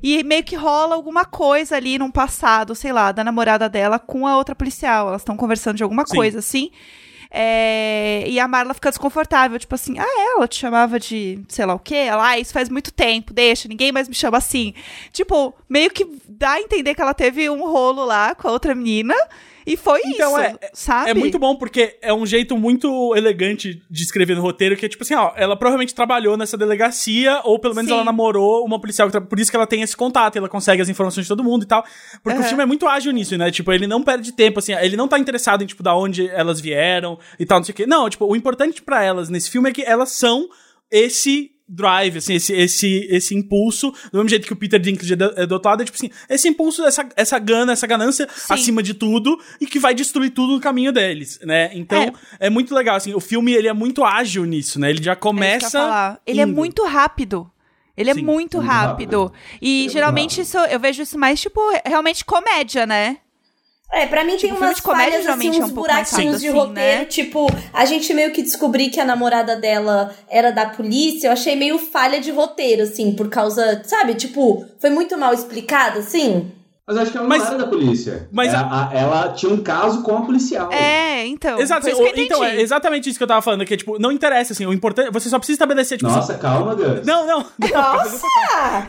[0.01, 4.25] E meio que rola alguma coisa ali num passado, sei lá, da namorada dela com
[4.25, 5.09] a outra policial.
[5.09, 6.15] Elas estão conversando de alguma Sim.
[6.15, 6.71] coisa assim.
[7.29, 11.73] É, e a Marla fica desconfortável, tipo assim, ah, ela te chamava de sei lá
[11.73, 11.95] o quê?
[11.95, 14.73] Ela, ah, isso faz muito tempo, deixa, ninguém mais me chama assim.
[15.11, 18.73] Tipo, meio que dá a entender que ela teve um rolo lá com a outra
[18.73, 19.13] menina
[19.67, 21.11] e foi Então, isso, é- sabe?
[21.11, 24.89] É muito bom porque é um jeito muito elegante de escrever no roteiro, que é
[24.89, 27.95] tipo assim, ó, ela provavelmente trabalhou nessa delegacia, ou pelo menos Sim.
[27.95, 30.89] ela namorou uma policial, por isso que ela tem esse contato, e ela consegue as
[30.89, 31.83] informações de todo mundo e tal.
[32.23, 32.47] Porque o Aham.
[32.47, 33.51] filme é muito ágil nisso, né?
[33.51, 36.61] Tipo, ele não perde tempo, assim, ele não tá interessado em, tipo, da onde elas
[36.61, 37.85] vieram e tal, não sei o quê.
[37.85, 40.47] Não, tipo, o importante pra elas nesse filme é que elas são
[40.89, 45.15] esse drive, assim, esse, esse, esse impulso, do mesmo jeito que o Peter Dinklage é
[45.15, 48.53] do, é é tipo assim, esse impulso, essa, essa gana, essa ganância Sim.
[48.53, 51.69] acima de tudo e que vai destruir tudo no caminho deles, né?
[51.73, 52.49] Então, é.
[52.49, 54.89] muito legal, assim, o filme, ele é muito ágil nisso, né?
[54.89, 55.79] Ele já É começa...
[55.81, 56.21] falar.
[56.25, 57.51] Ele é muito rápido.
[57.97, 59.23] Ele Sim, é muito rápido.
[59.23, 59.33] rápido.
[59.61, 63.17] E geralmente isso, eu vejo isso mais, tipo, realmente comédia, né?
[63.91, 65.91] É, pra mim tem Tipo, filme umas de comédia falhas, assim, é uns um pouco
[65.91, 67.05] mais buraquinhos de assim, roteiro, né?
[67.05, 71.55] tipo, a gente meio que descobrir que a namorada dela era da polícia, eu achei
[71.55, 76.51] meio falha de roteiro, assim, por causa, sabe, tipo, foi muito mal explicado, assim.
[76.87, 78.29] Mas eu acho que ela Mas- não era da polícia.
[78.31, 80.71] mas É, a- a- ela tinha um caso com a policial.
[80.71, 81.59] É, então.
[81.59, 83.65] Exato, foi assim, isso que eu o- então, é exatamente isso que eu tava falando,
[83.65, 86.73] que é, tipo, não interessa, assim, o importante, você só precisa estabelecer, tipo, Nossa, calma,
[86.75, 87.05] Gus.
[87.05, 87.39] Não, não.
[87.59, 88.25] Nossa!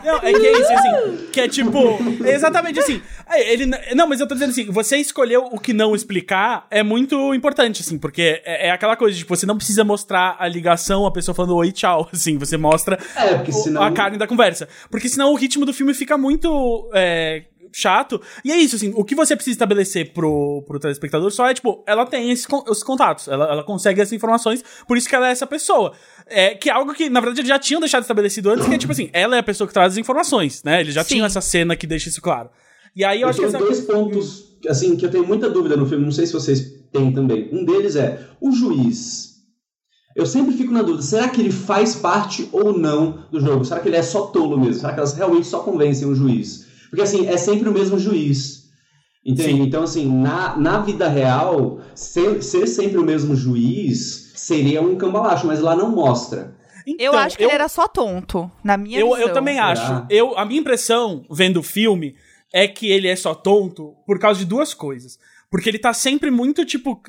[0.05, 1.77] Não, é que é isso, assim, que é tipo,
[2.25, 3.01] é exatamente assim.
[3.29, 6.81] é, Ele, não, mas eu tô dizendo assim, você escolheu o que não explicar é
[6.81, 11.05] muito importante, assim, porque é, é aquela coisa, tipo, você não precisa mostrar a ligação,
[11.05, 14.69] a pessoa falando oi, tchau, assim, você mostra É, senão- a carne da conversa.
[14.89, 16.89] Porque senão o ritmo do filme fica muito.
[16.93, 18.21] é, chato.
[18.43, 21.83] E é isso, assim, o que você precisa estabelecer pro, pro telespectador só é, tipo,
[21.87, 25.27] ela tem esses, con- os contatos, ela, ela consegue essas informações, por isso que ela
[25.29, 25.93] é essa pessoa.
[26.25, 28.77] É, que é algo que, na verdade, eles já tinham deixado estabelecido antes, que é,
[28.77, 30.81] tipo assim, ela é a pessoa que traz as informações, né?
[30.81, 31.15] Eles já Sim.
[31.15, 32.49] tinham essa cena que deixa isso claro.
[32.95, 33.57] E aí eu, Eu acho que essa...
[33.57, 36.61] dois pontos, assim, que eu tenho muita dúvida no filme, não sei se vocês
[36.91, 37.49] têm também.
[37.51, 39.29] Um deles é, o juiz...
[40.15, 43.63] Eu sempre fico na dúvida, será que ele faz parte ou não do jogo?
[43.63, 44.73] Será que ele é só tolo mesmo?
[44.81, 46.65] Será que elas realmente só convencem o juiz?
[46.89, 48.69] Porque, assim, é sempre o mesmo juiz.
[49.25, 49.51] Entende?
[49.57, 49.61] Sim.
[49.63, 55.45] Então, assim, na, na vida real, ser, ser sempre o mesmo juiz seria um cambalacho,
[55.45, 56.55] mas lá não mostra.
[56.87, 59.21] Eu Então, acho que ele era só tonto, na minha eu, visão.
[59.21, 59.67] eu também Será?
[59.67, 60.05] acho.
[60.09, 62.15] Eu, a minha impressão, vendo o filme,
[62.51, 65.19] é que ele é só tonto por causa de duas coisas.
[65.51, 66.99] Porque ele tá sempre muito, tipo,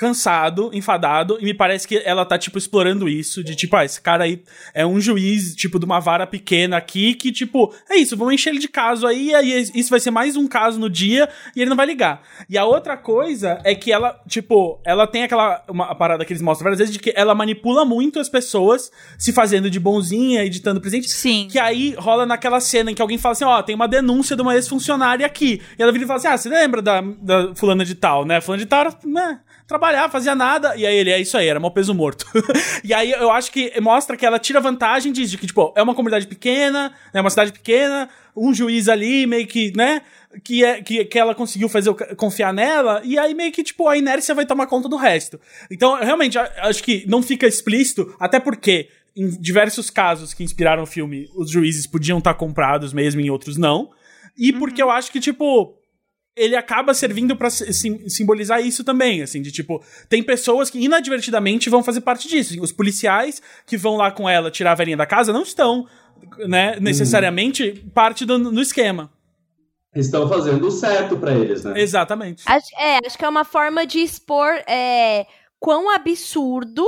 [0.00, 4.00] cansado, enfadado, e me parece que ela tá, tipo, explorando isso, de tipo, ah, esse
[4.00, 4.42] cara aí
[4.72, 8.48] é um juiz, tipo, de uma vara pequena aqui, que, tipo, é isso, vamos encher
[8.48, 11.68] ele de caso aí, aí isso vai ser mais um caso no dia, e ele
[11.68, 12.22] não vai ligar.
[12.48, 16.40] E a outra coisa é que ela, tipo, ela tem aquela uma parada que eles
[16.40, 20.80] mostram várias vezes, de que ela manipula muito as pessoas, se fazendo de bonzinha, editando
[20.80, 21.46] presente, Sim.
[21.50, 24.40] que aí rola naquela cena em que alguém fala assim: ó, tem uma denúncia de
[24.40, 25.60] uma ex-funcionária aqui.
[25.78, 28.40] E ela vira e fala assim: ah, você lembra da, da fulana de tal, né?
[28.40, 29.40] Fulana de tal né?
[29.70, 30.74] Trabalhar, fazia nada.
[30.74, 32.26] E aí ele, é isso aí, era mal peso morto.
[32.82, 35.80] e aí eu acho que mostra que ela tira vantagem disso, de que, tipo, é
[35.80, 40.02] uma comunidade pequena, é uma cidade pequena, um juiz ali, meio que, né?
[40.42, 43.96] Que, é, que, que ela conseguiu fazer confiar nela, e aí meio que, tipo, a
[43.96, 45.40] inércia vai tomar conta do resto.
[45.70, 50.86] Então, realmente, acho que não fica explícito, até porque em diversos casos que inspiraram o
[50.86, 53.90] filme, os juízes podiam estar comprados mesmo, em outros não.
[54.36, 55.79] E porque eu acho que, tipo,
[56.36, 60.78] ele acaba servindo pra sim- sim- simbolizar isso também, assim, de tipo, tem pessoas que
[60.78, 62.60] inadvertidamente vão fazer parte disso.
[62.62, 65.86] Os policiais que vão lá com ela tirar a velhinha da casa não estão,
[66.46, 69.10] né, necessariamente parte do, do esquema.
[69.94, 71.80] Estão fazendo o certo pra eles, né?
[71.80, 72.44] Exatamente.
[72.46, 75.26] Acho, é, acho que é uma forma de expor é,
[75.58, 76.86] quão absurdo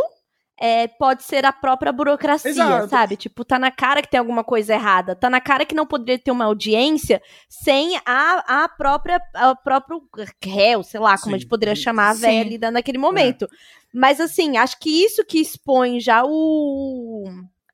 [0.61, 2.89] é, pode ser a própria burocracia, Exato.
[2.89, 3.17] sabe?
[3.17, 5.15] Tipo, tá na cara que tem alguma coisa errada.
[5.17, 10.03] Tá na cara que não poderia ter uma audiência sem a, a própria a próprio
[10.45, 11.35] réu, sei lá, como Sim.
[11.35, 13.49] a gente poderia chamar a velha ali naquele momento.
[13.93, 17.25] Mas assim, acho que isso que expõe já o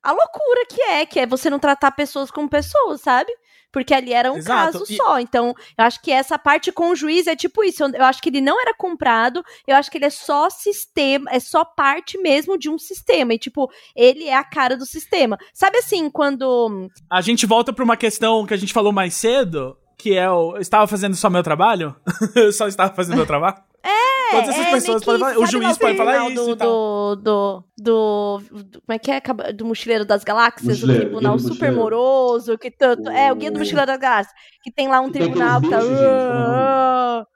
[0.01, 3.31] a loucura que é, que é você não tratar pessoas como pessoas, sabe?
[3.71, 4.79] Porque ali era um Exato.
[4.79, 5.19] caso E- só.
[5.19, 7.83] Então, eu acho que essa parte com o juiz é tipo isso.
[7.83, 11.29] Eu, eu acho que ele não era comprado, eu acho que ele é só sistema,
[11.31, 13.33] é só parte mesmo de um sistema.
[13.33, 15.37] E, tipo, ele é a cara do sistema.
[15.53, 16.89] Sabe assim, quando.
[17.09, 20.55] A gente volta pra uma questão que a gente falou mais cedo, que é o.
[20.55, 21.95] Eu estava fazendo só meu trabalho?
[22.35, 23.57] eu só estava fazendo meu trabalho?
[23.83, 26.67] É, Todas essas é pessoas podem falar- o juiz pode falar isso do, e tal.
[26.67, 29.21] do, do, do, do- Como é que é?
[29.53, 33.09] Do Mochileiro das Galáxias, Mochileiro, o tribunal do super moroso, que tanto.
[33.09, 34.35] É, o Guia do O- Mochileiro das Galáxias.
[34.63, 35.79] Que tem lá um Que tribunal que tá.
[35.81, 37.29] gente,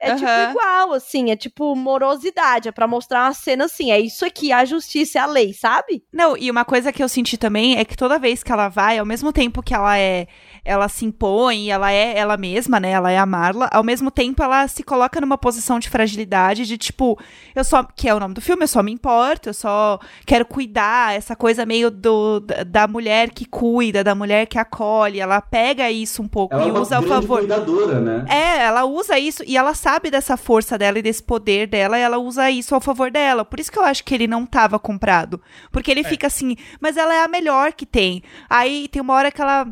[0.00, 0.50] É tipo Aham.
[0.50, 4.64] igual, assim, é tipo morosidade, é pra mostrar uma cena assim, é isso aqui, a
[4.64, 6.04] justiça é a lei, sabe?
[6.12, 8.96] Não, e uma coisa que eu senti também é que toda vez que ela vai,
[8.98, 10.28] ao mesmo tempo que ela é,
[10.64, 12.90] ela se impõe, ela é ela mesma, né?
[12.90, 16.76] Ela é a Marla, ao mesmo tempo ela se coloca numa posição de fragilidade, de
[16.78, 17.18] tipo,
[17.54, 20.44] eu só, que é o nome do filme, eu só me importo, eu só quero
[20.44, 25.90] cuidar, essa coisa meio do da, mulher que cuida, da mulher que acolhe, ela pega
[25.90, 27.38] isso um pouco Ela é e uma usa a grande favor.
[27.38, 28.24] cuidadora, né?
[28.28, 32.02] É, ela usa isso e ela sabe dessa força dela e desse poder dela e
[32.02, 33.44] ela usa isso ao favor dela.
[33.44, 35.40] Por isso que eu acho que ele não tava comprado.
[35.70, 38.22] Porque ele fica assim, mas ela é a melhor que tem.
[38.48, 39.66] Aí tem uma hora que ela.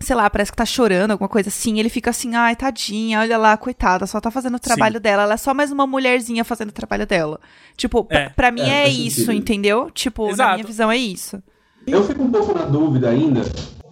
[0.00, 1.78] Sei lá, parece que tá chorando, alguma coisa assim.
[1.78, 5.22] Ele fica assim, ai, tadinha, olha lá, coitada, só tá fazendo o trabalho dela.
[5.22, 7.40] Ela é só mais uma mulherzinha fazendo o trabalho dela.
[7.76, 8.28] Tipo, pra, É.
[8.30, 9.32] pra mim É, é, isso, sentido.
[9.34, 9.90] entendeu?
[9.90, 10.54] Tipo, na Exato.
[10.54, 11.42] minha visão é isso.
[11.86, 13.42] Eu fico um pouco na dúvida ainda.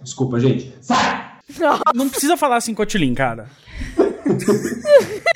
[0.03, 0.75] Desculpa, gente.
[0.81, 1.31] Sai!
[1.95, 3.49] Não precisa falar assim com a Tulin, cara.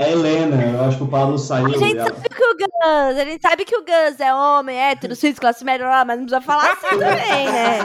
[0.00, 1.66] É Helena, eu acho que o Pablo saiu.
[1.66, 5.14] A gente sabe que o Gus, a gente sabe que o Gus é homem, hétero,
[5.14, 7.78] cis, classe média, mas não precisa falar assim também, né?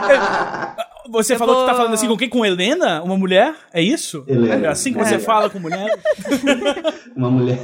[1.10, 2.28] Você Eu falou que tá vou- falando assim com quem?
[2.30, 3.02] Com Helena?
[3.02, 3.54] Uma mulher?
[3.72, 4.24] É isso?
[4.26, 4.66] Helena.
[4.66, 5.18] É assim que você É.
[5.18, 5.90] fala com mulher?
[7.14, 7.58] Uma mulher.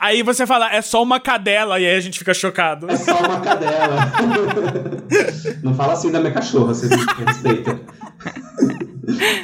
[0.00, 2.90] Aí você fala, é só uma cadela, e aí a gente fica chocado.
[2.90, 3.96] É só uma cadela.
[5.62, 6.88] Não fala assim da minha cachorra, você
[7.24, 7.78] respeita.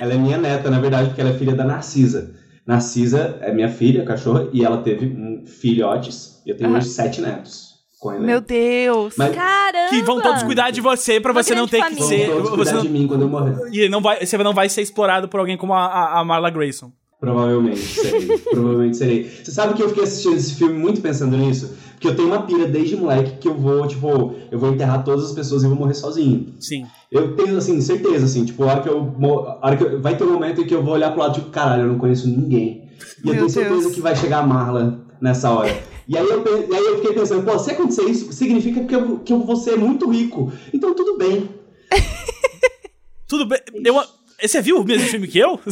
[0.01, 2.35] Ela é minha neta, na verdade, porque ela é filha da Narcisa.
[2.67, 6.41] Narcisa é minha filha, cachorra, e ela teve um filhotes.
[6.47, 6.79] E eu tenho Aham.
[6.79, 7.75] hoje sete netos.
[8.21, 9.15] Meu Deus.
[9.17, 9.89] Mas Caramba!
[9.89, 12.27] Que vão todos cuidar de você pra Uma você não ter grande que vão família.
[12.27, 12.33] ser.
[12.43, 13.55] todos Você não, de mim quando eu morrer.
[13.73, 16.51] e não vai, você não vai ser explorado por alguém como a, a, a Marla
[16.51, 16.93] Grayson.
[17.19, 18.39] Provavelmente serei.
[18.39, 19.25] provavelmente serei.
[19.43, 21.75] Você sabe que eu fiquei assistindo esse filme muito pensando nisso?
[22.05, 25.25] Porque eu tenho uma pira desde moleque que eu vou, tipo, eu vou enterrar todas
[25.25, 26.53] as pessoas e vou morrer sozinho.
[26.61, 26.85] Sim.
[27.11, 29.15] Eu tenho, assim, certeza, assim, tipo, a hora que eu.
[29.63, 31.33] A hora que eu- vai ter um momento em que eu vou olhar pro lado,
[31.33, 32.91] tipo, caralho, eu não conheço ninguém.
[33.25, 33.95] E eu Meu tenho certeza Deus.
[33.95, 35.75] que vai chegar a Marla nessa hora.
[36.07, 39.21] E aí, eu, e aí eu fiquei pensando, pô, se acontecer isso, significa que eu,
[39.21, 40.53] que eu vou ser muito rico.
[40.71, 41.49] Então tudo bem.
[43.27, 43.59] Tudo bem.
[43.83, 44.03] Eu,
[44.47, 45.59] você viu o mesmo filme que eu?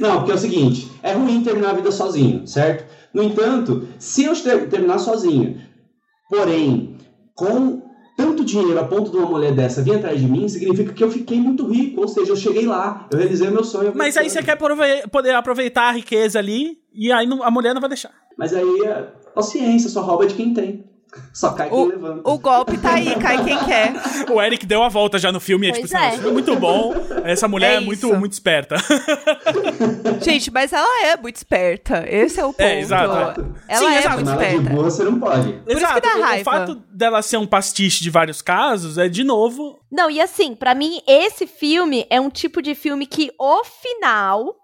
[0.00, 2.84] Não, porque é o seguinte, é ruim terminar a vida sozinho, certo?
[3.16, 5.58] No entanto, se eu ter- terminar sozinho,
[6.28, 6.96] porém,
[7.34, 7.82] com
[8.16, 11.10] tanto dinheiro a ponto de uma mulher dessa vir atrás de mim, significa que eu
[11.10, 13.92] fiquei muito rico, ou seja, eu cheguei lá, eu realizei o meu sonho.
[13.94, 14.56] Mas aí você quer
[15.10, 18.12] poder aproveitar a riqueza ali, e aí a mulher não vai deixar.
[18.36, 19.02] Mas aí é
[19.34, 20.84] paciência, só rouba de quem tem.
[21.32, 22.28] Só cai quem O, levanta.
[22.28, 23.92] o golpe tá aí, cai quem quer.
[24.30, 26.08] O Eric deu a volta já no filme, é tipo assim, é.
[26.08, 26.94] "Esse filme é muito bom.
[27.24, 28.76] Essa mulher é, É muito, muito esperta.
[30.20, 32.04] Gente, mas ela é muito esperta.
[32.08, 32.60] Esse é o ponto.
[32.62, 33.46] É, exato.
[33.68, 34.14] Ela Sim, é exato.
[34.16, 34.74] muito Chamar ela de esperta.
[34.74, 35.48] boa você não pode.
[35.50, 36.00] isso que Exato.
[36.00, 36.40] dá raiva.
[36.40, 40.54] O fato dela ser um pastiche de vários casos é, de novo, Não, e assim,
[40.54, 44.54] pra mim, esse filme é um tipo de filme que o final.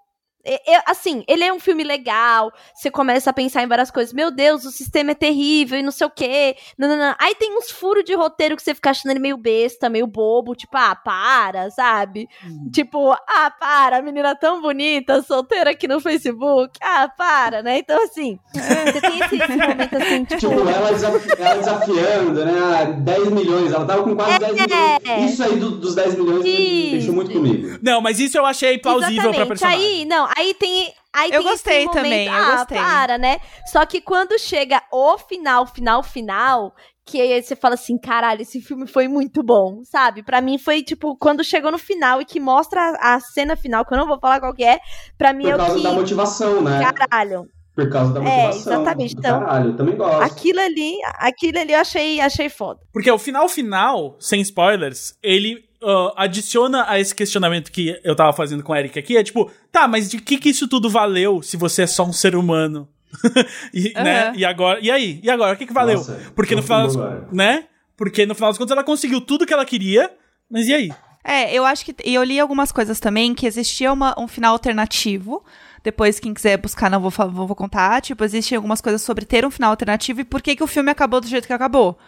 [0.44, 2.52] É- é- assim, ele é um filme legal.
[2.74, 4.12] Você começa a pensar em várias coisas.
[4.12, 6.56] Meu Deus, o sistema é terrível e não sei o quê.
[6.78, 7.14] Não, não, não.
[7.18, 10.54] Aí tem uns furos de roteiro que você fica achando ele meio besta, meio bobo.
[10.54, 12.28] Tipo, ah, para, sabe?
[12.72, 16.78] Tipo, ah, para, a menina tão bonita, solteira aqui no Facebook.
[16.82, 17.78] Ah, para, né?
[17.78, 20.40] Então, assim, você tem esse, esse momento assim, tipo.
[20.40, 22.52] Tipo, ela, desafi- ela desafiando, né?
[22.58, 25.30] ah, 10 milhões, ela tava com quase 10 milhões.
[25.32, 27.78] Isso aí do- dos 10 milhões deixou muito comigo.
[27.82, 29.48] Não, mas isso eu achei plausível pra Exatamente.
[29.48, 29.82] personagem.
[29.86, 30.92] Aí, não, aí tem.
[31.14, 32.78] Aí Eu tem gostei esse momento, também, eu ah, gostei.
[32.78, 33.38] para, né?
[33.66, 36.74] Só que quando chega o final, final, final,
[37.04, 40.22] que aí você fala assim, caralho, esse filme foi muito bom, sabe?
[40.22, 43.84] Pra mim foi, tipo, quando chegou no final e que mostra a, a cena final,
[43.84, 44.80] que eu não vou falar qual que é,
[45.18, 45.82] pra mim Por é o causa que...
[45.82, 46.80] da motivação, né?
[46.92, 47.46] Caralho.
[47.74, 48.82] Por causa da É, motivação.
[48.82, 49.14] exatamente.
[49.14, 50.22] Do Então, caralho, eu também gosto.
[50.22, 52.80] Aquilo ali, aquilo ali eu achei, achei foda.
[52.92, 58.32] Porque o final final, sem spoilers, ele ah, adiciona a esse questionamento que eu tava
[58.32, 61.42] fazendo com o Eric aqui, é tipo, tá, mas de que que isso tudo valeu
[61.42, 62.88] se você é só um ser humano?
[63.74, 64.28] e, né?
[64.28, 64.36] Aham.
[64.36, 65.20] e agora, e aí?
[65.22, 65.98] E agora, o que que valeu?
[65.98, 66.88] Nossa, Porque no final,
[67.32, 67.64] né?
[67.96, 70.10] Porque no final das contas ela conseguiu tudo que ela queria,
[70.50, 70.92] mas e aí?
[71.24, 71.94] É, eu acho que.
[72.04, 75.44] E eu li algumas coisas também que existia uma, um final alternativo.
[75.84, 78.00] Depois, quem quiser buscar, não vou, vou, vou contar.
[78.00, 80.90] Tipo, existem algumas coisas sobre ter um final alternativo e por que, que o filme
[80.90, 81.98] acabou do jeito que acabou.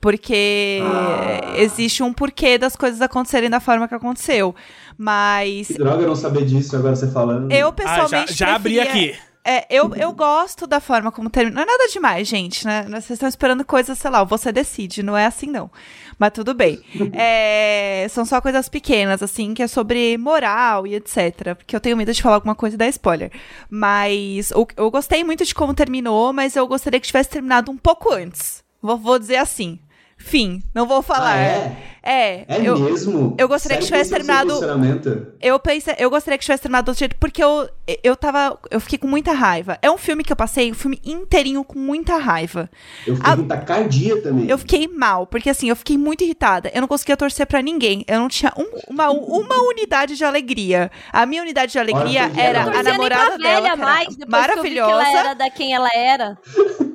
[0.00, 1.54] Porque Ah.
[1.58, 4.54] existe um porquê das coisas acontecerem da forma que aconteceu.
[4.98, 7.50] Mas Que droga eu não saber disso agora você falando.
[7.52, 8.34] eu Ah, pessoalmente.
[8.34, 9.18] já, já abri preferia- aqui.
[9.44, 11.56] É, eu, eu gosto da forma como termina.
[11.56, 12.84] Não é nada demais, gente, né?
[12.88, 15.68] Vocês estão esperando coisas, sei lá, você decide, não é assim não.
[16.16, 16.80] Mas tudo bem.
[17.12, 21.56] É, são só coisas pequenas, assim, que é sobre moral e etc.
[21.56, 23.32] Porque eu tenho medo de falar alguma coisa e dar spoiler.
[23.68, 27.76] Mas o- eu gostei muito de como terminou, mas eu gostaria que tivesse terminado um
[27.76, 28.62] pouco antes.
[28.80, 29.80] Vou, vou dizer assim.
[30.24, 30.62] Fim.
[30.74, 31.32] Não vou falar.
[31.34, 31.76] Ah, é?
[32.04, 33.36] É, É eu, mesmo?
[33.38, 36.86] eu gostaria que Sério tivesse esse é terminado- eu pensei, eu gostaria que tivesse terminado
[36.86, 37.68] do outro jeito, porque eu,
[38.02, 38.58] eu tava.
[38.72, 39.78] Eu fiquei com muita raiva.
[39.80, 42.68] É um filme que eu passei o filme inteirinho com muita raiva.
[43.06, 44.48] Eu fiquei A- com tacardia também.
[44.48, 46.72] Eu fiquei mal, porque assim, eu fiquei muito irritada.
[46.74, 48.04] Eu não conseguia torcer pra ninguém.
[48.08, 50.90] Eu não tinha um- uma, uma unidade de alegria.
[51.12, 55.04] A minha unidade de alegria Olha, era a namorada dela, velha que mais, maravilhosa.
[55.04, 56.36] que que ela era da quem ela era.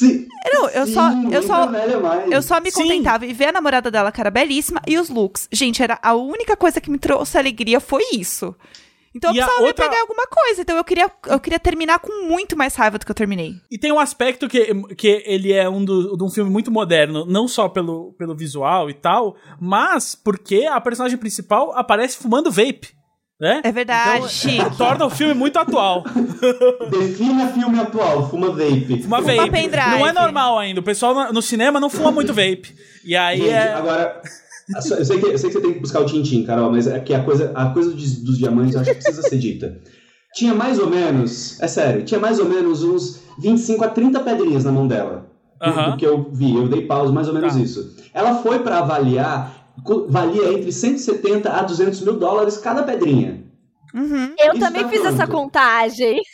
[0.00, 1.70] Sim, Não, eu sim, só- eu só-.
[2.30, 2.82] Eu só me Sim.
[2.82, 5.48] contentava em ver a namorada dela, que era belíssima, e os looks.
[5.52, 8.54] Gente, era a única coisa que me trouxe alegria foi isso.
[9.14, 10.62] Então eu E a precisava outra- me pegar alguma coisa.
[10.62, 13.54] Então eu queria, eu queria terminar com muito mais raiva do que eu terminei.
[13.70, 17.26] E tem um aspecto que, que ele é um, do, de um filme muito moderno,
[17.26, 22.88] não só pelo, pelo visual e tal, mas porque a personagem principal aparece fumando vape.
[23.40, 23.60] Né?
[23.64, 24.70] É verdade, Então.
[24.76, 26.04] Torna o filme muito atual.
[26.90, 29.02] Defina filme atual, fuma vape.
[29.06, 29.50] Uma Fuma vape.
[29.50, 29.90] pendrive.
[29.90, 30.80] Não é normal ainda.
[30.80, 32.74] O pessoal no- cinema não fuma muito vape.
[33.04, 33.72] E aí Gente, é.
[33.72, 34.20] agora.
[34.72, 37.00] Eu sei, que, eu sei que você tem que buscar o Tintim, Carol, mas é
[37.00, 39.80] que a coisa, a coisa dos, dos diamantes eu acho que precisa ser dita.
[40.32, 44.62] Tinha mais ou menos, é sério, tinha mais ou menos uns 25 a 30 pedrinhas
[44.64, 45.26] na mão dela.
[45.60, 45.90] Do, Aham.
[45.90, 47.58] do que eu vi, eu dei pausa, mais ou menos Tá.
[47.60, 47.96] isso.
[48.14, 49.59] Ela foi pra avaliar,
[50.08, 53.42] valia entre 170 a 200 mil dólares cada pedrinha.
[53.94, 54.34] Uhum.
[54.38, 55.32] Eu Isso também tá fiz essa pronto.
[55.32, 56.20] contagem.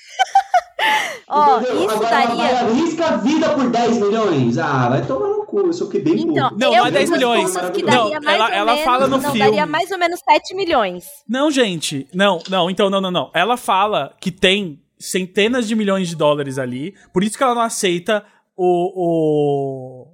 [1.28, 1.84] Ó, Entendeu?
[1.87, 2.61] isso Agora daria.
[2.61, 4.59] arrisca a vida por 10 milhões.
[4.59, 6.61] Ah, vai tomar no cu, isso aqui bem Então, puto.
[6.61, 7.55] Não, eu não é 10 fiz as milhões.
[7.55, 9.39] Não, ela- ela menos, fala no não, filme.
[9.39, 11.05] daria mais ou menos 7 milhões.
[11.28, 12.07] Não, gente.
[12.14, 13.30] Não, não, então, não, não, não.
[13.34, 16.95] Ela fala que tem centenas de milhões de dólares ali.
[17.12, 18.24] Por isso que ela não aceita
[18.57, 20.07] o.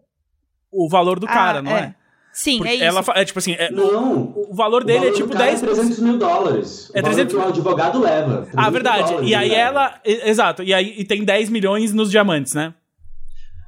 [0.72, 1.94] o, o valor do cara, Ah, não é?
[2.32, 2.84] Sim, Porque é isso.
[2.84, 4.14] Ela fa- é tipo assim, é- Não.
[4.34, 6.90] o, o valor O dele é valor tipo do cara 10 É 300 mil dólares.
[6.94, 8.36] É o valor 300 que o advogado leva.
[8.42, 9.08] 300 Ah, verdade.
[9.10, 9.60] dólares E aí leva.
[9.60, 10.00] ela.
[10.04, 10.62] Exato.
[10.62, 12.72] E aí e tem 10 milhões nos diamantes, né?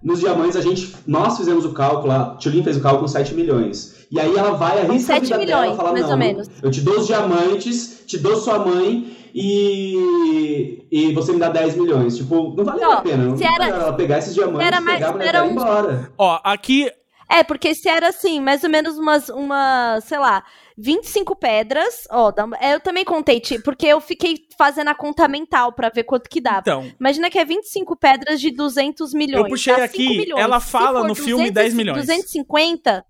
[0.03, 3.35] Nos diamantes, a gente, nós fizemos o cálculo, a Tulin fez o cálculo com 7
[3.35, 4.07] milhões.
[4.11, 6.51] E aí ela vai, arrisca a 7 vida milhões, dela, fala, mais não, ou menos.
[6.63, 11.77] eu te dou os diamantes, te dou sua mãe e, e você me dá 10
[11.77, 12.17] milhões.
[12.17, 13.25] Tipo, não valeu Ó, a pena.
[13.25, 16.11] Não era- ela pegar esses diamantes, era mais- pegar a mulher era e um- embora.
[16.19, 16.91] Ó, aqui.
[17.31, 20.45] É, porque se era assim, mais ou menos umas, uma, sei lá,
[20.77, 25.73] 25 pedras, ó, é, eu também contei, ti- porque eu fiquei fazendo a conta mental
[25.73, 26.61] pra ver quanto que dava.
[26.61, 26.93] Então.
[27.01, 29.45] Imagina que é 25 pedras de 200 milhões.
[29.45, 30.43] Eu puxei aqui, 5 milhões.
[30.43, 31.99] ela fala no filme 10 milhões.
[32.07, 33.05] 250,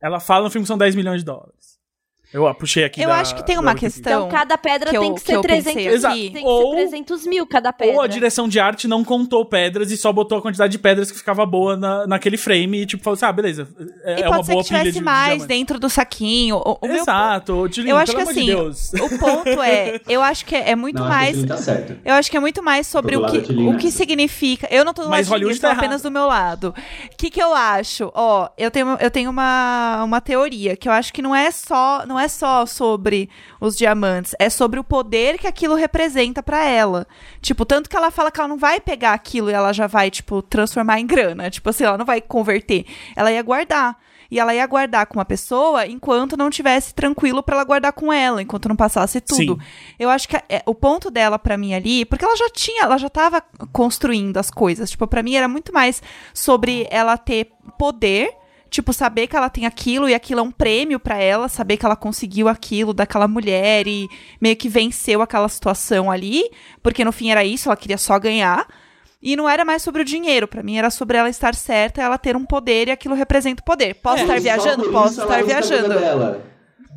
[0.00, 1.67] Ela fala no filme que são 10 milhões de dólares.
[2.32, 3.00] Eu ó, puxei aqui.
[3.00, 5.26] Eu da- acho que tem uma questão- então cada pedra que tem eu- que que
[5.26, 5.94] ser pensei 300, aqui.
[5.94, 6.14] Exato.
[6.14, 7.94] tem que Ou- ser 300 mil cada pedra.
[7.94, 11.10] Ou a direção de arte não contou pedras e só botou a quantidade de pedras
[11.10, 13.66] que ficava boa na, naquele frame e, tipo, falou assim: ah, beleza.
[14.04, 16.56] É, e é uma pode ser boa que tivesse de, mais de dentro do saquinho.
[16.56, 18.92] O, o meu- Exato, Tilly, eu acho pelo que assim, de Deus.
[18.92, 21.42] o ponto é, eu acho que é, é muito Não, mais.
[21.44, 21.96] Tá certo.
[22.04, 24.68] Eu acho que é muito mais sobre o que, o que significa.
[24.70, 26.74] Eu não tô do Mas lado de Hollywood tá apenas do meu lado.
[27.10, 28.10] O que, que eu acho?
[28.14, 32.04] Ó, eu tenho, eu tenho uma, uma teoria que eu acho que não é só
[32.06, 33.28] não é só sobre
[33.60, 37.06] os diamantes, é sobre o poder que aquilo representa pra ela.
[37.40, 40.10] Tipo, tanto que ela fala que ela não vai pegar aquilo e ela já vai,
[40.10, 41.50] tipo, transformar em grana.
[41.50, 42.84] Tipo assim, ela não vai converter.
[43.16, 43.98] Ela ia guardar.
[44.30, 48.12] E ela ia guardar com uma pessoa enquanto não tivesse tranquilo pra ela guardar com
[48.12, 49.54] ela, enquanto não passasse tudo.
[49.54, 49.66] Sim.
[49.98, 52.98] Eu acho que é, o ponto dela pra mim ali, porque ela já tinha, ela
[52.98, 53.42] já tava
[53.72, 54.90] construindo as coisas.
[54.90, 56.02] Tipo, pra mim era muito mais
[56.34, 58.30] sobre ela ter poder,
[58.70, 61.84] tipo, saber que ela tem aquilo e aquilo é um prêmio pra ela, saber que
[61.86, 64.08] ela conseguiu aquilo daquela mulher e
[64.40, 66.42] meio que venceu aquela situação ali,
[66.82, 68.66] porque no fim era isso, ela queria só ganhar.
[69.20, 72.16] E não era mais sobre o dinheiro, pra mim era sobre ela estar certa, ela
[72.16, 73.94] ter um poder e aquilo representa o poder.
[73.94, 74.90] Posso É, estar viajando?
[74.92, 75.88] Posso estar viajando.
[75.88, 76.42] dela.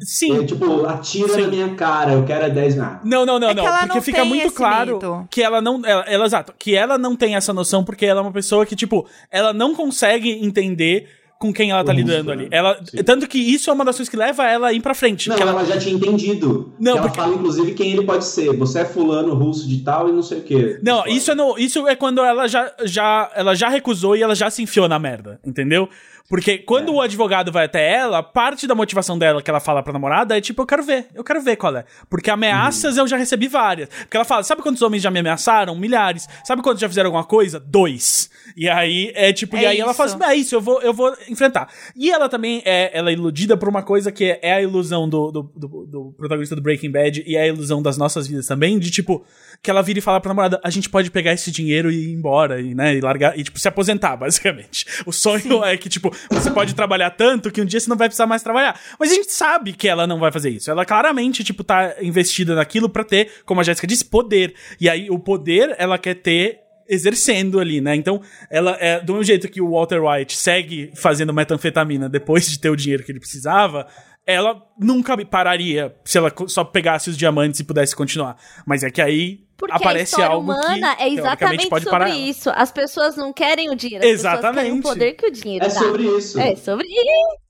[0.03, 0.39] Sim.
[0.41, 1.41] É, tipo, atira Sim.
[1.41, 2.83] na minha cara, eu quero é 10 mil.
[2.83, 3.67] Ah, Não, não, não, É que não.
[3.67, 5.27] ela Porque não fica tem muito claro medo.
[5.29, 5.85] que ela não.
[5.85, 6.53] Ela, ela- exato.
[6.57, 9.75] Que ela não tem essa noção porque ela é uma pessoa que, tipo, ela não
[9.75, 11.07] consegue entender
[11.41, 12.43] com quem ela tá O lidando russo, ali.
[12.43, 12.49] né?
[12.51, 13.03] Ela, Sim.
[13.03, 15.27] tanto que isso é uma das coisas que leva ela a ir pra frente.
[15.27, 16.71] Não, que ela, ela já tinha entendido.
[16.79, 18.55] Não, Que ela porque- fala, inclusive, quem ele pode ser.
[18.57, 20.79] Você é fulano russo de tal e não sei o quê.
[20.83, 24.35] Não, isso é, no, isso é quando ela já, já, ela já recusou e ela
[24.35, 25.89] já se enfiou na merda, entendeu?
[26.31, 26.95] Porque quando É.
[26.95, 30.39] o advogado vai até ela, parte da motivação dela que ela fala pra namorada é
[30.39, 31.83] tipo, eu quero ver, eu quero ver qual é.
[32.09, 33.89] Porque ameaças eu já recebi várias.
[33.89, 35.75] Porque ela fala, sabe quantos homens já me ameaçaram?
[35.75, 36.29] Milhares.
[36.45, 37.59] Sabe quantos já fizeram alguma coisa?
[37.59, 38.29] Dois.
[38.55, 40.17] E aí é tipo, e É aí ela fala isso.
[40.23, 41.67] assim, é isso, eu vou, eu vou enfrentar.
[41.95, 45.31] E ela também é, ela é iludida por uma coisa que é a ilusão do,
[45.31, 48.79] do, do, do protagonista do Breaking Bad e é a ilusão das nossas vidas também,
[48.79, 49.25] de tipo,
[49.63, 52.13] que ela vira e fala pra namorada, a gente pode pegar esse dinheiro e ir
[52.13, 54.85] embora, e, né, e largar, e tipo, se aposentar, basicamente.
[55.05, 58.07] O sonho é que, tipo, você pode trabalhar tanto que um dia você não vai
[58.07, 58.79] precisar mais trabalhar.
[58.99, 60.71] Mas a gente sabe que ela não vai fazer isso.
[60.71, 64.55] Ela claramente, tipo, tá investida naquilo pra ter, como a Jéssica disse, poder.
[64.79, 66.59] E aí, o poder ela quer ter
[66.89, 67.95] exercendo ali, né?
[67.95, 72.59] Então, ela é do mesmo jeito que o Walter White segue fazendo metanfetamina depois de
[72.59, 73.87] ter o dinheiro que ele precisava,
[74.25, 78.35] ela nunca pararia se ela só pegasse os diamantes e pudesse continuar.
[78.65, 81.99] Mas é que aí Porque aparece a história algo humana que é exatamente pode sobre
[81.99, 82.09] parar.
[82.11, 82.17] ela.
[82.19, 82.51] isso.
[82.53, 84.79] As pessoas não querem o dinheiro, as pessoas querem Exatamente.
[84.79, 85.73] o poder que o dinheiro É dá.
[85.75, 86.39] sobre isso.
[86.39, 87.01] É sobre isso.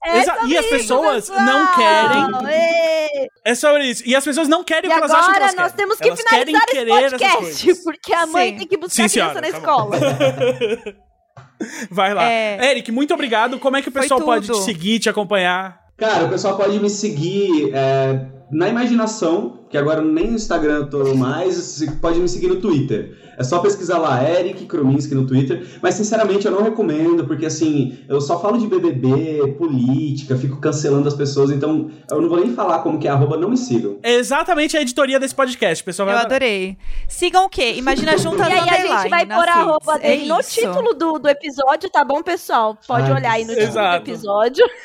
[0.04, 1.40] É Exa- sobre e as pessoas pessoal.
[1.46, 3.28] não querem- Ê!
[3.44, 4.02] É sobre isso.
[4.06, 5.76] E as pessoas não querem E o que elas acham que agora elas nós querem.
[5.76, 8.58] temos que Elas finalizar esse podcast, porque a mãe Sim.
[8.58, 9.96] tem que buscar Sim, senhora, criança na tá escola.
[11.90, 12.24] Vai lá.
[12.24, 12.70] É.
[12.72, 13.58] Eric, muito obrigado.
[13.58, 15.80] Como é que o pessoal pode te seguir, te acompanhar?
[15.96, 20.90] Cara, o pessoal pode me seguir é, na imaginação, que agora nem no Instagram eu
[20.90, 23.16] tô mais, você pode me seguir no Twitter.
[23.38, 25.66] É só pesquisar lá, Eric Krominski no Twitter.
[25.80, 31.08] Mas, sinceramente, eu não recomendo, porque, assim, eu só falo de BBB, política, fico cancelando
[31.08, 33.96] as pessoas, então eu não vou nem falar como que é, arroba, não me sigam.
[34.02, 36.06] É exatamente a editoria desse podcast, pessoal.
[36.08, 36.76] Eu vai- adorei.
[37.08, 37.72] Sigam o quê?
[37.76, 40.50] Imagina juntas E aí a gente vai na pôr a roupa É dele no isso.
[40.60, 42.76] título do, do episódio, tá bom, pessoal?
[42.86, 44.64] Pode Ai, olhar aí no título do episódio.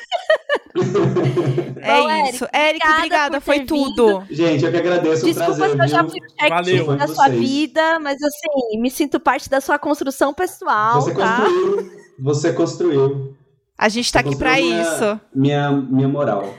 [1.80, 2.44] É Bom, isso.
[2.52, 4.24] Eric, obrigada obrigada, por foi tudo.
[4.30, 6.86] Gente, eu que agradeço, Desculpa prazer, se eu já fui o Valeu.
[6.86, 7.38] check da sua vocês.
[7.40, 11.40] vida, mas assim, me sinto parte da sua construção pessoal, Você tá?
[11.40, 13.36] construiu, você construiu.
[13.76, 15.20] A gente tá Você aqui pra minha- isso.
[15.34, 16.52] Minha, minha moral.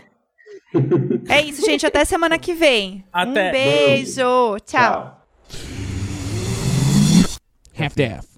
[1.28, 1.86] É isso, gente.
[1.86, 3.04] Até semana que vem.
[3.12, 3.50] Até.
[3.50, 4.22] Um beijo.
[4.22, 4.58] Tchau.
[4.66, 5.26] Tchau.
[7.78, 8.29] Half-Death.